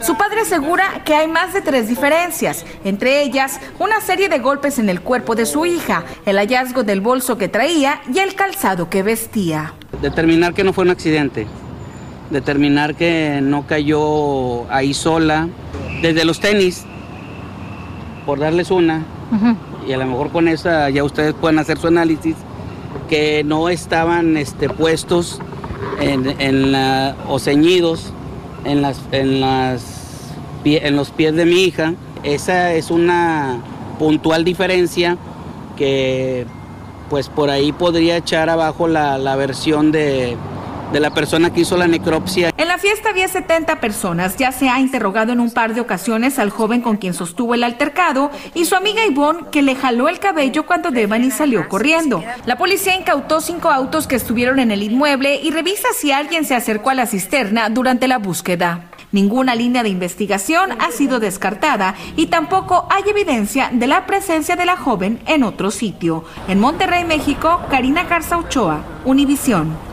[0.00, 4.78] Su padre asegura que hay más de tres diferencias, entre ellas una serie de golpes
[4.78, 8.88] en el cuerpo de su hija, el hallazgo del bolso que traía y el calzado
[8.88, 9.74] que vestía.
[10.00, 11.48] Determinar que no fue un accidente,
[12.30, 15.48] determinar que no cayó ahí sola,
[16.00, 16.86] desde los tenis,
[18.26, 19.04] por darles una,
[19.86, 22.36] y a lo mejor con esa ya ustedes pueden hacer su análisis,
[23.08, 25.40] que no estaban este, puestos
[26.00, 28.12] en, la, o ceñidos
[28.64, 31.94] en, las, en, las, en los pies de mi hija.
[32.22, 33.58] Esa es una
[33.98, 35.16] puntual diferencia
[35.76, 36.46] que
[37.08, 40.36] pues por ahí podría echar abajo la, la versión de,
[40.92, 42.52] de la persona que hizo la necropsia.
[42.56, 44.36] En la fiesta había 70 personas.
[44.36, 47.64] Ya se ha interrogado en un par de ocasiones al joven con quien sostuvo el
[47.64, 52.22] altercado y su amiga Ivonne que le jaló el cabello cuando Devani salió corriendo.
[52.46, 56.54] La policía incautó cinco autos que estuvieron en el inmueble y revisa si alguien se
[56.54, 58.90] acercó a la cisterna durante la búsqueda.
[59.12, 64.66] Ninguna línea de investigación ha sido descartada y tampoco hay evidencia de la presencia de
[64.66, 66.24] la joven en otro sitio.
[66.46, 69.89] En Monterrey, México, Karina Garza Ochoa, Univisión.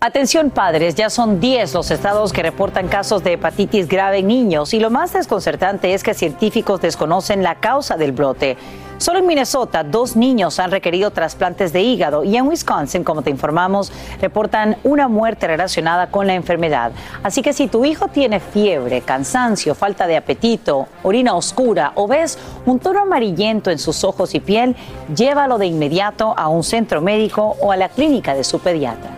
[0.00, 4.72] Atención padres, ya son 10 los estados que reportan casos de hepatitis grave en niños
[4.72, 8.56] y lo más desconcertante es que científicos desconocen la causa del brote.
[8.98, 13.30] Solo en Minnesota, dos niños han requerido trasplantes de hígado y en Wisconsin, como te
[13.30, 13.90] informamos,
[14.20, 16.92] reportan una muerte relacionada con la enfermedad.
[17.24, 22.38] Así que si tu hijo tiene fiebre, cansancio, falta de apetito, orina oscura o ves
[22.66, 24.76] un tono amarillento en sus ojos y piel,
[25.12, 29.17] llévalo de inmediato a un centro médico o a la clínica de su pediatra.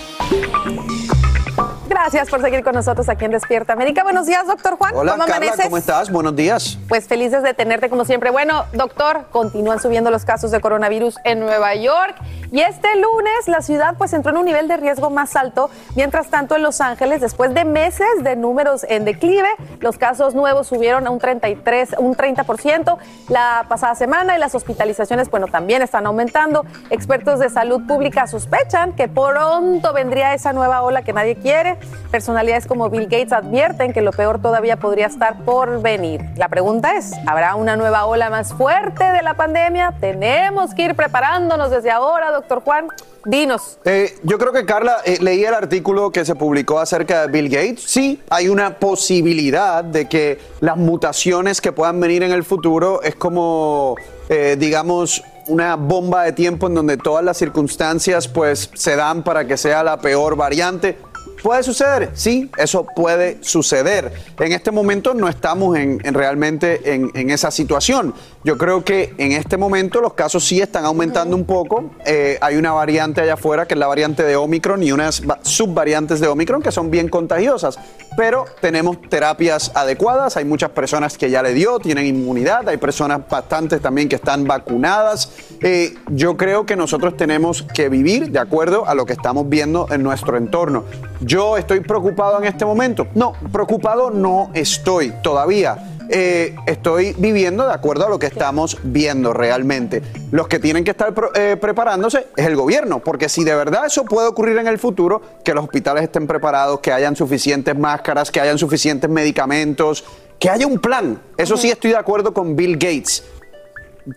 [2.01, 4.01] Gracias por seguir con nosotros aquí en Despierta América.
[4.01, 4.95] Buenos días, doctor Juan.
[4.95, 6.11] Hola, ¿Cómo Carla, ¿cómo estás?
[6.11, 6.79] Buenos días.
[6.89, 8.31] Pues felices de tenerte como siempre.
[8.31, 12.15] Bueno, doctor, continúan subiendo los casos de coronavirus en Nueva York
[12.51, 15.69] y este lunes la ciudad pues entró en un nivel de riesgo más alto.
[15.95, 19.47] Mientras tanto, en Los Ángeles, después de meses de números en declive,
[19.79, 22.97] los casos nuevos subieron a un 33, un 30%
[23.29, 26.65] la pasada semana y las hospitalizaciones, bueno, también están aumentando.
[26.89, 31.77] Expertos de salud pública sospechan que pronto vendría esa nueva ola que nadie quiere.
[32.11, 36.21] Personalidades como Bill Gates advierten que lo peor todavía podría estar por venir.
[36.35, 39.93] La pregunta es, ¿habrá una nueva ola más fuerte de la pandemia?
[39.99, 42.87] Tenemos que ir preparándonos desde ahora, doctor Juan.
[43.25, 43.77] Dinos.
[43.85, 47.49] Eh, yo creo que Carla, eh, leí el artículo que se publicó acerca de Bill
[47.49, 47.83] Gates.
[47.85, 53.15] Sí, hay una posibilidad de que las mutaciones que puedan venir en el futuro es
[53.15, 53.95] como,
[54.27, 59.45] eh, digamos, una bomba de tiempo en donde todas las circunstancias pues se dan para
[59.45, 60.97] que sea la peor variante
[61.41, 62.11] ¿Puede suceder?
[62.13, 64.11] Sí, eso puede suceder.
[64.39, 68.13] En este momento no estamos en, en realmente en, en esa situación.
[68.43, 71.91] Yo creo que en este momento los casos sí están aumentando un poco.
[72.07, 75.37] Eh, hay una variante allá afuera que es la variante de Omicron y unas va-
[75.43, 77.77] subvariantes de Omicron que son bien contagiosas.
[78.17, 80.37] Pero tenemos terapias adecuadas.
[80.37, 82.67] Hay muchas personas que ya le dio, tienen inmunidad.
[82.67, 85.31] Hay personas bastantes también que están vacunadas.
[85.61, 89.85] Eh, yo creo que nosotros tenemos que vivir de acuerdo a lo que estamos viendo
[89.91, 90.85] en nuestro entorno.
[91.19, 93.05] Yo estoy preocupado en este momento.
[93.13, 95.77] No, preocupado no estoy todavía.
[96.13, 100.01] Eh, estoy viviendo de acuerdo a lo que estamos viendo realmente.
[100.31, 104.03] Los que tienen que estar eh, preparándose es el gobierno, porque si de verdad eso
[104.03, 108.41] puede ocurrir en el futuro, que los hospitales estén preparados, que hayan suficientes máscaras, que
[108.41, 110.03] hayan suficientes medicamentos,
[110.37, 111.21] que haya un plan.
[111.37, 113.23] Eso sí estoy de acuerdo con Bill Gates.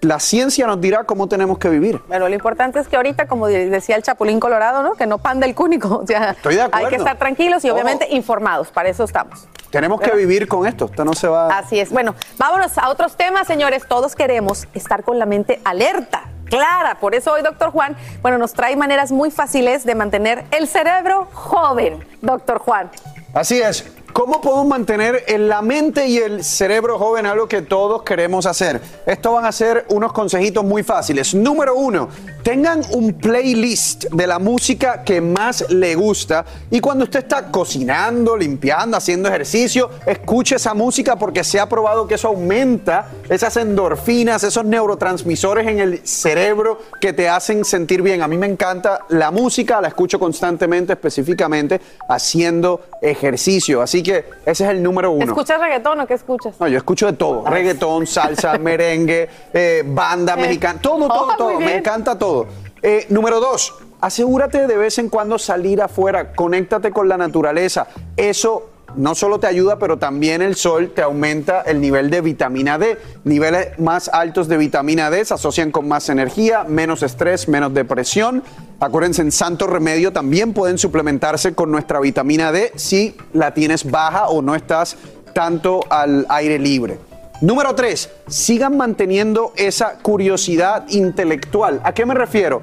[0.00, 2.00] La ciencia nos dirá cómo tenemos que vivir.
[2.08, 4.94] Bueno, lo importante es que ahorita, como de- decía el Chapulín Colorado, ¿no?
[4.94, 5.98] Que no panda el cúnico.
[6.04, 6.86] O sea, Estoy de acuerdo.
[6.86, 8.68] hay que estar tranquilos y obviamente informados.
[8.70, 9.46] Para eso estamos.
[9.70, 10.84] Tenemos que vivir con esto.
[10.86, 11.48] Esto no se va.
[11.58, 11.90] Así es.
[11.90, 13.84] Bueno, vámonos a otros temas, señores.
[13.88, 16.98] Todos queremos estar con la mente alerta, clara.
[17.00, 21.28] Por eso hoy, doctor Juan, bueno, nos trae maneras muy fáciles de mantener el cerebro
[21.32, 22.90] joven, doctor Juan.
[23.34, 23.84] Así es.
[24.14, 28.80] ¿Cómo podemos mantener en la mente y el cerebro joven algo que todos queremos hacer?
[29.06, 31.34] Esto van a ser unos consejitos muy fáciles.
[31.34, 32.08] Número uno,
[32.44, 38.36] tengan un playlist de la música que más le gusta y cuando usted está cocinando,
[38.36, 44.44] limpiando, haciendo ejercicio, escuche esa música porque se ha probado que eso aumenta esas endorfinas,
[44.44, 48.22] esos neurotransmisores en el cerebro que te hacen sentir bien.
[48.22, 53.82] A mí me encanta la música, la escucho constantemente, específicamente haciendo ejercicio.
[53.82, 55.24] Así que ese es el número uno.
[55.24, 56.54] ¿Escuchas reggaetón o qué escuchas?
[56.60, 57.44] No, yo escucho de todo.
[57.44, 61.54] Reggaetón, salsa, merengue, eh, banda Eh, mexicana, todo, todo, oh, todo.
[61.54, 62.46] muy Me encanta todo.
[62.80, 67.88] Eh, número dos, asegúrate de vez en cuando salir afuera, conéctate con la naturaleza.
[68.16, 72.78] Eso no solo te ayuda, pero también el sol te aumenta el nivel de vitamina
[72.78, 72.98] D.
[73.24, 78.42] Niveles más altos de vitamina D se asocian con más energía, menos estrés, menos depresión.
[78.80, 84.28] Acuérdense, en Santo Remedio también pueden suplementarse con nuestra vitamina D si la tienes baja
[84.28, 84.96] o no estás
[85.32, 86.98] tanto al aire libre.
[87.40, 91.80] Número tres, sigan manteniendo esa curiosidad intelectual.
[91.82, 92.62] ¿A qué me refiero?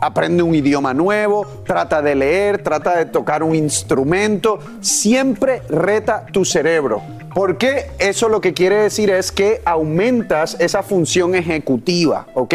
[0.00, 6.44] Aprende un idioma nuevo, trata de leer, trata de tocar un instrumento, siempre reta tu
[6.44, 7.02] cerebro.
[7.34, 12.54] Porque eso lo que quiere decir es que aumentas esa función ejecutiva, ¿ok?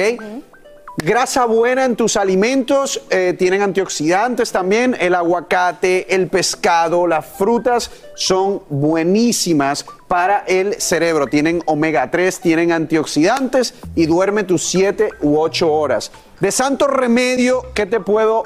[1.01, 7.89] Grasa buena en tus alimentos, eh, tienen antioxidantes también, el aguacate, el pescado, las frutas
[8.15, 11.27] son buenísimas para el cerebro.
[11.27, 16.11] Tienen omega 3, tienen antioxidantes y duerme tus 7 u 8 horas.
[16.41, 18.43] De santo remedio, ¿qué te puedo...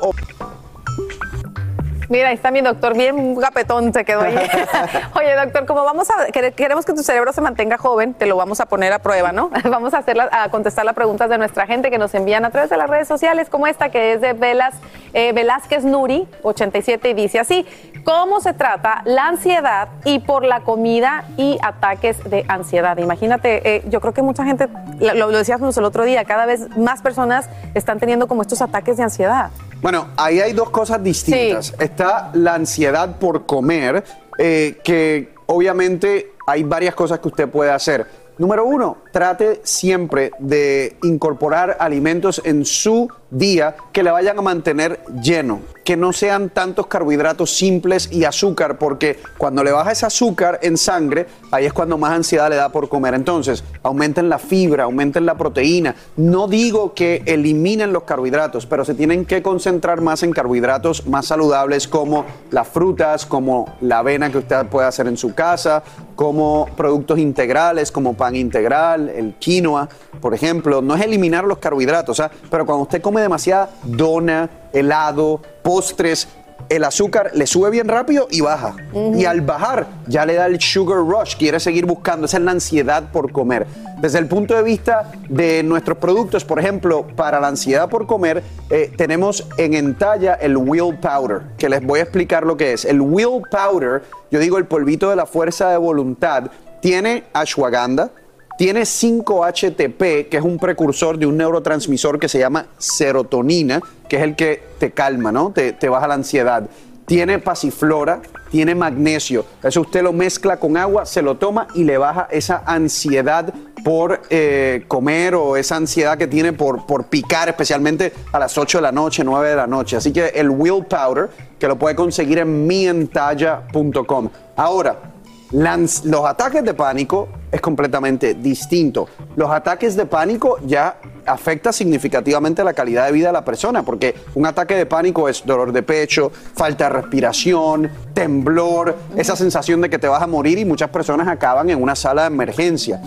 [2.10, 4.36] Mira, ahí está mi doctor, bien gapetón se quedó ahí.
[5.16, 8.36] Oye, doctor, como vamos a quere- queremos que tu cerebro se mantenga joven, te lo
[8.36, 9.50] vamos a poner a prueba, ¿no?
[9.70, 12.50] Vamos a hacer la- a contestar las preguntas de nuestra gente que nos envían a
[12.52, 14.76] través de las redes sociales, como esta que es de Velas,
[15.14, 17.66] eh, Velázquez Nuri 87 y dice así:
[18.04, 22.98] ¿Cómo se trata la ansiedad y por la comida y ataques de ansiedad?
[22.98, 24.68] Imagínate, eh, yo creo que mucha gente,
[25.00, 28.98] lo, lo decíamos el otro día, cada vez más personas están teniendo como estos ataques
[28.98, 29.50] de ansiedad.
[29.84, 31.74] Bueno, ahí hay dos cosas distintas.
[31.78, 34.02] Está la ansiedad por comer,
[34.38, 38.08] eh, que obviamente hay varias cosas que usted puede hacer.
[38.38, 45.00] Número uno, trate siempre de incorporar alimentos en su día que le vayan a mantener
[45.22, 50.60] lleno, que no sean tantos carbohidratos simples y azúcar, porque cuando le baja ese azúcar
[50.62, 53.14] en sangre, ahí es cuando más ansiedad le da por comer.
[53.14, 55.96] Entonces, aumenten la fibra, aumenten la proteína.
[56.16, 61.28] No digo que eliminen los carbohidratos, pero se tienen que concentrar más en carbohidratos más
[61.28, 65.84] saludables como las frutas, como la avena que usted puede hacer en su casa,
[66.16, 69.90] como productos integrales, como pan integral, el quinoa,
[70.22, 70.82] por ejemplo.
[70.82, 72.32] No es eliminar los carbohidratos, ¿ah?
[72.50, 76.28] pero cuando usted come demasiada dona, helado, postres,
[76.70, 78.76] el azúcar le sube bien rápido y baja.
[79.16, 82.52] Y al bajar ya le da el sugar rush, quiere seguir buscando, esa es la
[82.52, 83.68] ansiedad por comer.
[84.02, 88.44] Desde el punto de vista de nuestros productos, por ejemplo, para la ansiedad por comer,
[88.70, 92.86] eh, tenemos en entalla el Will Powder, que les voy a explicar lo que es.
[92.86, 96.52] El Will Powder, yo digo el polvito de la fuerza de voluntad,
[96.82, 98.10] tiene ashwagandha,
[98.58, 104.22] tiene 5-HTP, que es un precursor de un neurotransmisor que se llama serotonina, que es
[104.22, 105.52] el que te calma, ¿no?
[105.52, 106.70] Te, baja la ansiedad.
[107.06, 109.46] Tiene pasiflora, tiene magnesio.
[109.62, 114.22] Eso usted lo mezcla con agua, se lo toma y le baja esa ansiedad por
[114.30, 118.82] eh, comer o esa ansiedad que tiene por, por picar, especialmente a las 8 de
[118.84, 119.98] la noche, 9 de la noche.
[119.98, 121.30] Así que el Will Powder,
[121.60, 124.30] que lo puede conseguir en mientalla.com.
[124.56, 125.13] Ahora,
[125.54, 129.08] Los ataques de pánico es completamente distinto.
[129.36, 130.98] Los ataques de pánico ya
[131.28, 135.46] afecta significativamente la calidad de vida de la persona, porque un ataque de pánico es
[135.46, 140.58] dolor de pecho, falta de respiración, temblor, esa sensación de que te vas a morir
[140.58, 143.00] y muchas personas acaban en una sala de emergencia.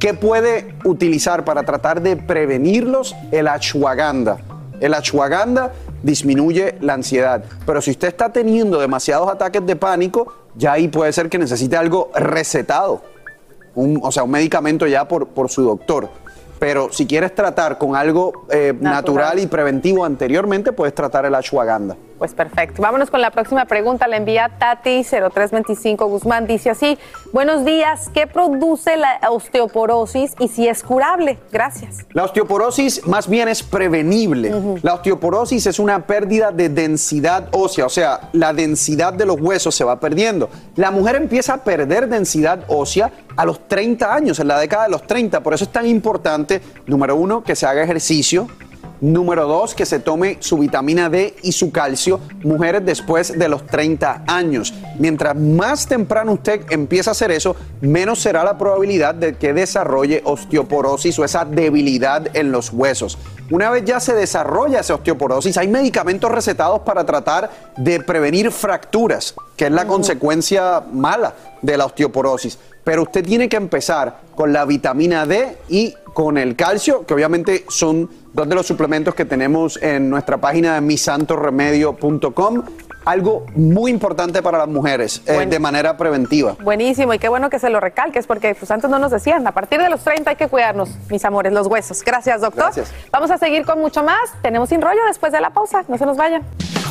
[0.00, 3.14] ¿Qué puede utilizar para tratar de prevenirlos?
[3.30, 4.38] El ashwagandha.
[4.80, 5.72] El ashwagandha
[6.02, 7.44] disminuye la ansiedad.
[7.66, 11.76] Pero si usted está teniendo demasiados ataques de pánico, ya ahí puede ser que necesite
[11.76, 13.02] algo recetado.
[13.74, 16.08] Un- o sea, un medicamento ya por, por su doctor.
[16.58, 19.38] Pero si quieres tratar con algo eh, natural.
[19.40, 21.96] y preventivo anteriormente, puedes tratar el ashwagandha.
[22.22, 22.80] Pues perfecto.
[22.80, 24.06] Vámonos con la próxima pregunta.
[24.06, 26.46] La envía Tati0325 Guzmán.
[26.46, 26.96] Dice así:
[27.32, 28.10] Buenos días.
[28.14, 31.40] ¿Qué produce la osteoporosis y si es curable?
[31.50, 32.06] Gracias.
[32.12, 34.54] La osteoporosis más bien es prevenible.
[34.82, 39.74] La osteoporosis es una pérdida de densidad ósea, o sea, la densidad de los huesos
[39.74, 40.48] se va perdiendo.
[40.76, 44.90] La mujer empieza a perder densidad ósea a los 30 años, en la década de
[44.90, 45.40] los 30.
[45.40, 48.46] Por eso es tan importante, número uno, que se haga ejercicio.
[49.02, 53.66] Número dos, que se tome su vitamina D y su calcio, mujeres después de los
[53.66, 54.72] 30 años.
[54.96, 60.22] Mientras más temprano usted empieza a hacer eso, menos será la probabilidad de que desarrolle
[60.24, 63.18] osteoporosis o esa debilidad en los huesos.
[63.50, 69.34] Una vez ya se desarrolla esa osteoporosis, hay medicamentos recetados para tratar de prevenir fracturas,
[69.56, 72.56] que es la consecuencia mala de la osteoporosis.
[72.84, 77.64] Pero usted tiene que empezar con la vitamina D y con el calcio, que obviamente
[77.68, 82.62] son dos de los suplementos que tenemos en nuestra página de misantoremedio.com.
[83.04, 86.56] Algo muy importante para las mujeres eh, de manera preventiva.
[86.62, 89.50] Buenísimo, y qué bueno que se lo recalques, porque pues, antes no nos decían, a
[89.50, 92.00] partir de los 30 hay que cuidarnos, mis amores, los huesos.
[92.04, 92.66] Gracias, doctor.
[92.66, 92.92] Gracias.
[93.10, 94.20] Vamos a seguir con mucho más.
[94.40, 95.84] Tenemos sin rollo después de la pausa.
[95.88, 96.42] No se nos vayan.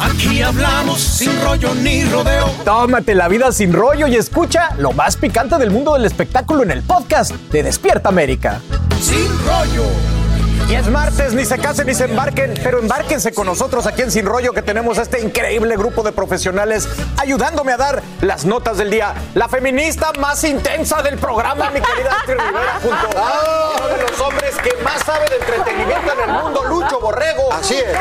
[0.02, 2.48] Aquí hablamos sin rollo ni rodeo.
[2.66, 6.72] Tómate la vida sin rollo y escucha lo más picante del mundo del espectáculo en
[6.72, 8.60] el podcast de Despierta América.
[9.00, 10.21] Sin rollo.
[10.72, 14.10] Y es martes, ni se casen ni se embarquen, pero embárquense con nosotros aquí en
[14.10, 18.90] Sin Rollo que tenemos este increíble grupo de profesionales ayudándome a dar las notas del
[18.90, 19.14] día.
[19.34, 24.22] La feminista más intensa del programa, mi querida Astrid Rivera, junto a uno de los
[24.22, 27.52] hombres que más sabe de entretenimiento en el mundo, Lucho Borrego.
[27.52, 27.92] Así es.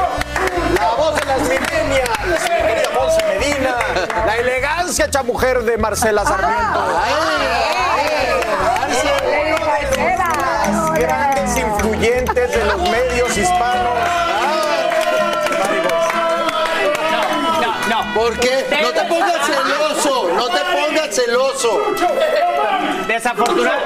[0.79, 3.75] La voz de las millennials, mi querida Monse Medina.
[4.25, 6.85] La elegancia hecha mujer de Marcela Sarmiento.
[8.87, 9.05] Las
[10.63, 10.90] grandes
[12.01, 13.99] influyentes de los medios hispanos.
[17.61, 18.15] No, no.
[18.15, 18.65] ¿Por qué?
[18.83, 21.95] No te pongas celoso, no te pongas celoso.
[23.07, 23.81] Desafortunado.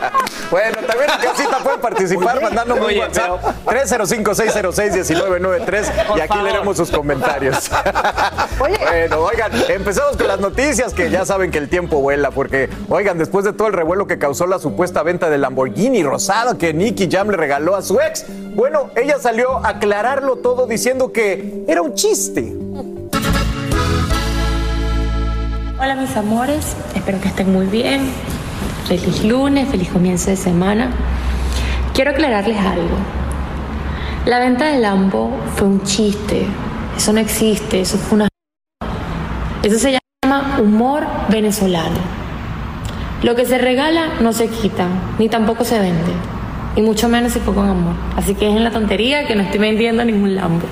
[0.50, 5.86] Bueno, también en casita pueden participar mandándome un WhatsApp 305-606-1993
[6.16, 6.44] y aquí favor.
[6.44, 7.68] leeremos sus comentarios.
[8.58, 13.18] Bueno, oigan, empezamos con las noticias que ya saben que el tiempo vuela porque, oigan,
[13.18, 17.08] después de todo el revuelo que causó la supuesta venta del Lamborghini rosado que Nicky
[17.10, 18.24] Jam le regaló a su ex,
[18.54, 22.54] bueno, ella salió a aclararlo todo diciendo que era un chiste.
[25.78, 28.10] Hola mis amores, espero que estén muy bien.
[28.86, 30.90] Feliz lunes, feliz comienzo de semana.
[31.92, 32.96] Quiero aclararles algo.
[34.26, 36.46] La venta del Lambo fue un chiste.
[36.96, 38.28] Eso no existe, eso fue una...
[39.64, 41.98] Eso se llama humor venezolano.
[43.24, 44.86] Lo que se regala no se quita,
[45.18, 46.12] ni tampoco se vende.
[46.76, 47.94] Y mucho menos si fue con amor.
[48.14, 50.66] Así que es en la tontería que no estoy vendiendo ningún Lambo.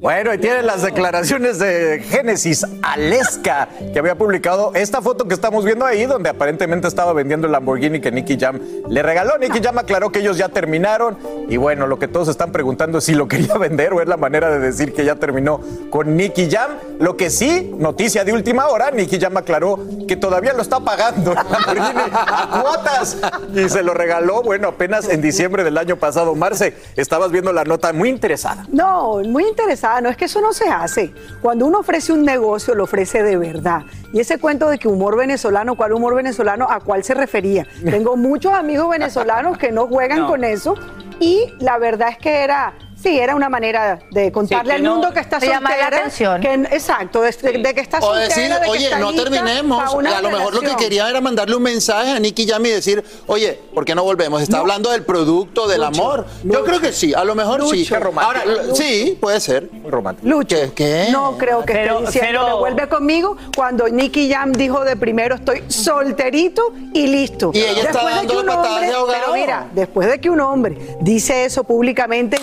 [0.00, 5.64] Bueno, ahí tienen las declaraciones de Génesis Aleska, que había publicado esta foto que estamos
[5.64, 9.38] viendo ahí, donde aparentemente estaba vendiendo el Lamborghini que Nicky Jam le regaló.
[9.38, 11.16] Nicky Jam aclaró que ellos ya terminaron.
[11.48, 14.16] Y bueno, lo que todos están preguntando es si lo quería vender o es la
[14.16, 16.72] manera de decir que ya terminó con Nicky Jam.
[16.98, 19.78] Lo que sí, noticia de última hora, Nicky Jam aclaró
[20.08, 23.16] que todavía lo está pagando el Lamborghini a cuotas
[23.54, 26.34] y se lo regaló, bueno, apenas en diciembre del año pasado.
[26.34, 28.66] Marce, estabas viendo la nota muy interesada.
[28.68, 29.83] No, muy interesada.
[30.00, 31.12] No es que eso no se hace.
[31.42, 33.82] Cuando uno ofrece un negocio, lo ofrece de verdad.
[34.14, 36.66] Y ese cuento de que humor venezolano, ¿cuál humor venezolano?
[36.70, 37.66] ¿A cuál se refería?
[37.84, 40.26] Tengo muchos amigos venezolanos que no juegan No.
[40.28, 40.74] con eso.
[41.20, 42.72] Y la verdad es que era
[43.04, 45.98] Sí, era una manera de contarle al no- mundo que está de llamar la soltera.
[45.98, 46.40] atención.
[46.40, 48.28] que- exacto, de, de- de que está O soltera.
[48.28, 49.82] decir, de que oye, está no lista terminemos.
[49.94, 53.04] A lo mejor lo que quería era mandarle un mensaje a Nicky Jam y decir,
[53.26, 54.40] oye, ¿por qué no volvemos?
[54.40, 56.26] Está hablando del producto, del Lucho, amor.
[56.44, 57.84] Yo creo que sí, a lo mejor sí.
[57.86, 58.38] Qué romántico.
[58.50, 59.70] Ahora, sí, puede ser.
[59.70, 60.26] Muy romántico.
[60.26, 61.08] Lucho, ¿Qué?
[61.12, 64.96] no creo que Pero- esté diciendo pero- que vuelve conmigo cuando Nicky Jam dijo de
[64.96, 67.50] primero estoy solterito y listo.
[67.52, 69.20] Y ella está Después de que un patadas hombre, de ahogado.
[69.24, 72.38] pero mira, después de que un hombre dice eso públicamente,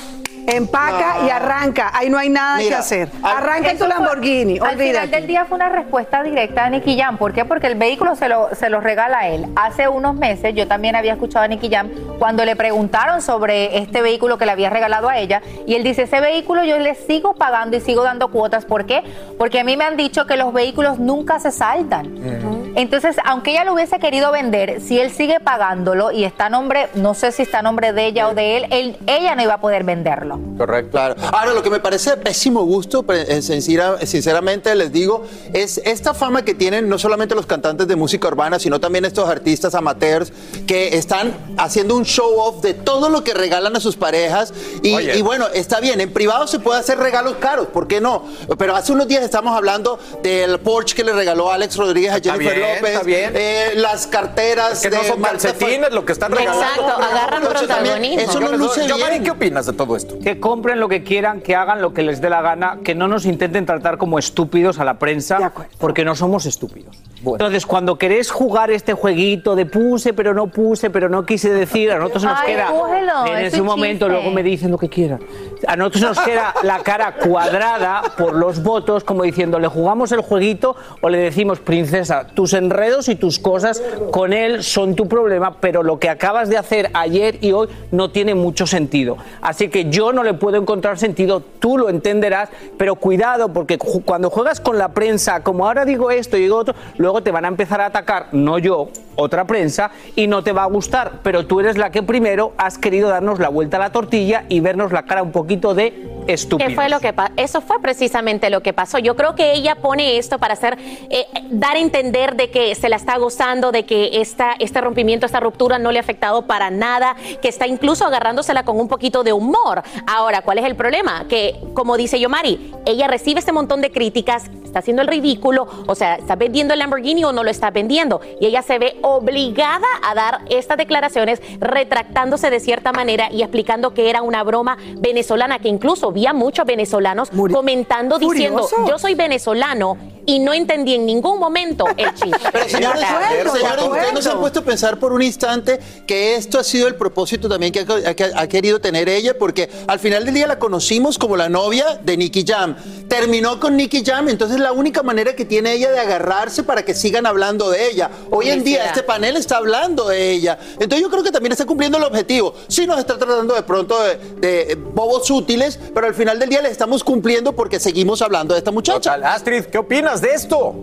[0.47, 1.27] empaca No.
[1.27, 1.91] y arranca.
[1.93, 3.09] Ahí no hay nada Mira, que hacer.
[3.23, 6.69] Arranca en tu Eso fue- Lamborghini, Al final del día fue una respuesta directa a
[6.69, 7.17] Nicky Jam.
[7.17, 7.45] ¿Por qué?
[7.45, 9.47] Porque el vehículo se lo, se lo regala a él.
[9.55, 11.89] Hace unos meses yo también había escuchado a Nicky Jam
[12.19, 15.41] cuando le preguntaron sobre este vehículo que le había regalado a ella.
[15.65, 18.65] Y él dice, ese vehículo yo le sigo pagando y sigo dando cuotas.
[18.65, 19.03] ¿Por qué?
[19.37, 22.71] Porque a mí me han dicho que los vehículos nunca se saltan.
[22.75, 26.87] Entonces, aunque ella lo hubiese querido vender, si él sigue pagándolo y está a nombre,
[26.95, 29.55] no sé si está a nombre de ella o de él, él- ella no iba
[29.55, 30.30] a poder venderlo.
[30.57, 30.91] Correcto.
[30.91, 31.15] Claro.
[31.31, 36.13] Ahora, lo que me parece de pésimo gusto, eh, sincera- sinceramente les digo, es esta
[36.13, 40.31] fama que tienen no solamente los cantantes de música urbana, sino también estos artistas amateurs
[40.67, 44.53] que están haciendo un show off de todo lo que regalan a sus parejas.
[44.83, 48.23] Y, bueno, está bien, en privado se puede hacer regalos caros, ¿por qué no?
[48.57, 52.33] Pero hace unos días estamos hablando del Porsche que le regaló Alex Rodríguez a Está
[52.33, 53.31] Jennifer bien, López, está bien.
[53.35, 56.61] eh, las carteras Es que no son Marta calcetines lo que están regalando.
[56.63, 58.19] Exacto, agarran protagonismo.
[58.21, 59.23] Eso no luce yo, bien.
[59.23, 60.15] ¿qué opinas de todo esto?
[60.23, 63.07] Que compren lo que quieran, que hagan lo que les dé la gana, que no
[63.07, 66.97] nos intenten tratar como estúpidos a la prensa, porque no somos estúpidos.
[67.23, 67.35] Bueno.
[67.43, 71.91] Entonces, cuando querés jugar este jueguito de puse, pero no puse, pero no quise decir,
[71.91, 72.67] a nosotros nos Ay, queda.
[72.71, 74.19] cógelo, en es ese un momento, chiste.
[74.21, 75.19] luego me dicen lo que quieran.
[75.67, 80.21] A nosotros nos queda la cara cuadrada por los votos, como diciendo, ¿le jugamos el
[80.21, 85.57] jueguito o le decimos, princesa, tus enredos y tus cosas con él son tu problema,
[85.59, 89.17] pero lo que acabas de hacer ayer y hoy no tiene mucho sentido.
[89.41, 94.29] Así que yo no le puedo encontrar sentido, tú lo entenderás, pero cuidado, porque cuando
[94.29, 97.47] juegas con la prensa, como ahora digo esto y digo otro, luego te van a
[97.47, 101.59] empezar a atacar, no yo, otra prensa, y no te va a gustar, pero tú
[101.59, 105.03] eres la que primero has querido darnos la vuelta a la tortilla y vernos la
[105.03, 106.69] cara un poquito de estúpidos.
[106.69, 108.99] ¿Qué fue lo que Eso fue precisamente lo que pasó.
[108.99, 110.77] Yo creo que ella pone esto para hacer,
[111.09, 115.25] eh, dar a entender de que se la está gozando, de que esta, este rompimiento,
[115.25, 119.23] esta ruptura no le ha afectado para nada, que está incluso agarrándosela con un poquito
[119.23, 119.83] de humor.
[120.07, 121.25] Ahora, ¿cuál es el problema?
[121.27, 125.95] Que, como dice Yomari, ella recibe este montón de críticas, está haciendo el ridículo, o
[125.95, 128.21] sea, está vendiendo el Lamborghini o no lo está vendiendo.
[128.39, 133.93] Y ella se ve obligada a dar estas declaraciones, retractándose de cierta manera y explicando
[133.93, 138.97] que era una broma venezolana, que incluso vi a muchos venezolanos Muri- comentando diciendo, yo
[138.99, 142.49] soy venezolano y no entendí en ningún momento el chiste.
[142.51, 143.87] Pero señores, De acuerdo, acuerdo.
[143.91, 146.95] ustedes no se han puesto a pensar por un instante que esto ha sido el
[146.95, 150.59] propósito también que ha, que ha querido tener ella, porque al final del día la
[150.59, 152.75] conocimos como la novia de Nicky Jam.
[153.07, 156.93] Terminó con Nicky Jam, entonces la única manera que tiene ella de agarrarse para que
[156.93, 158.09] sigan hablando de ella.
[158.29, 160.57] Hoy en día este panel está hablando de ella.
[160.73, 162.53] Entonces yo creo que también está cumpliendo el objetivo.
[162.67, 166.61] Sí nos está tratando de pronto de, de bobos útiles, pero al final del día
[166.61, 168.99] le estamos cumpliendo porque seguimos hablando de esta muchacha.
[169.11, 169.23] Total.
[169.23, 170.75] Astrid, ¿qué opinas de esto?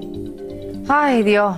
[0.89, 1.57] Ay, Dios.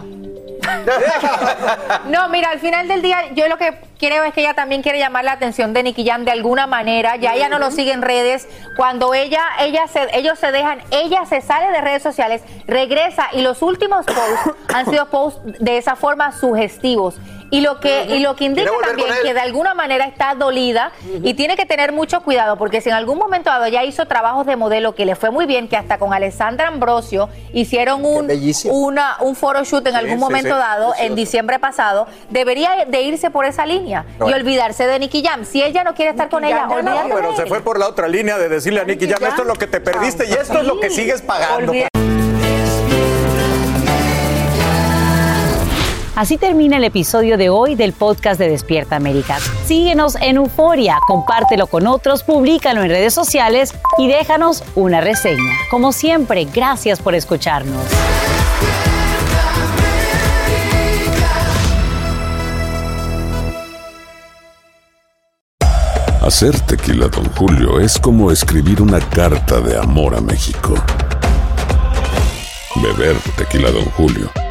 [2.06, 4.98] No, mira, al final del día yo lo que creo es que ella también quiere
[4.98, 7.16] llamar la atención de Nicky Jam de alguna manera.
[7.16, 8.48] Ya ella no lo sigue en redes.
[8.76, 13.42] Cuando ella, ella se, ellos se dejan, ella se sale de redes sociales, regresa y
[13.42, 17.18] los últimos posts han sido posts de esa forma sugestivos.
[17.50, 21.34] Y lo que, y lo que indica también que de alguna manera está dolida y
[21.34, 24.54] tiene que tener mucho cuidado porque si en algún momento dado ya hizo trabajos de
[24.56, 28.28] modelo que le fue muy bien, que hasta con Alessandra Ambrosio hicieron un,
[28.70, 30.60] una, un photoshoot en Sí, algún sí, momento sí.
[30.60, 35.44] dado en diciembre pasado, debería de irse por esa línea y olvidarse de Nicky Jam.
[35.44, 37.88] Si ella no quiere estar con ella, Jam, No, pero de se fue por la
[37.88, 39.28] otra línea de decirle a Nicky Jam, Jam.
[39.30, 41.72] esto es lo que te perdiste y esto es lo que sigues pagando.
[41.72, 42.09] Olvídate.
[46.20, 49.38] Así termina el episodio de hoy del podcast de Despierta América.
[49.64, 55.54] Síguenos en Euforia, compártelo con otros, públicalo en redes sociales y déjanos una reseña.
[55.70, 57.82] Como siempre, gracias por escucharnos.
[66.20, 70.74] Hacer tequila, Don Julio, es como escribir una carta de amor a México.
[72.76, 74.30] Beber tequila, Don Julio,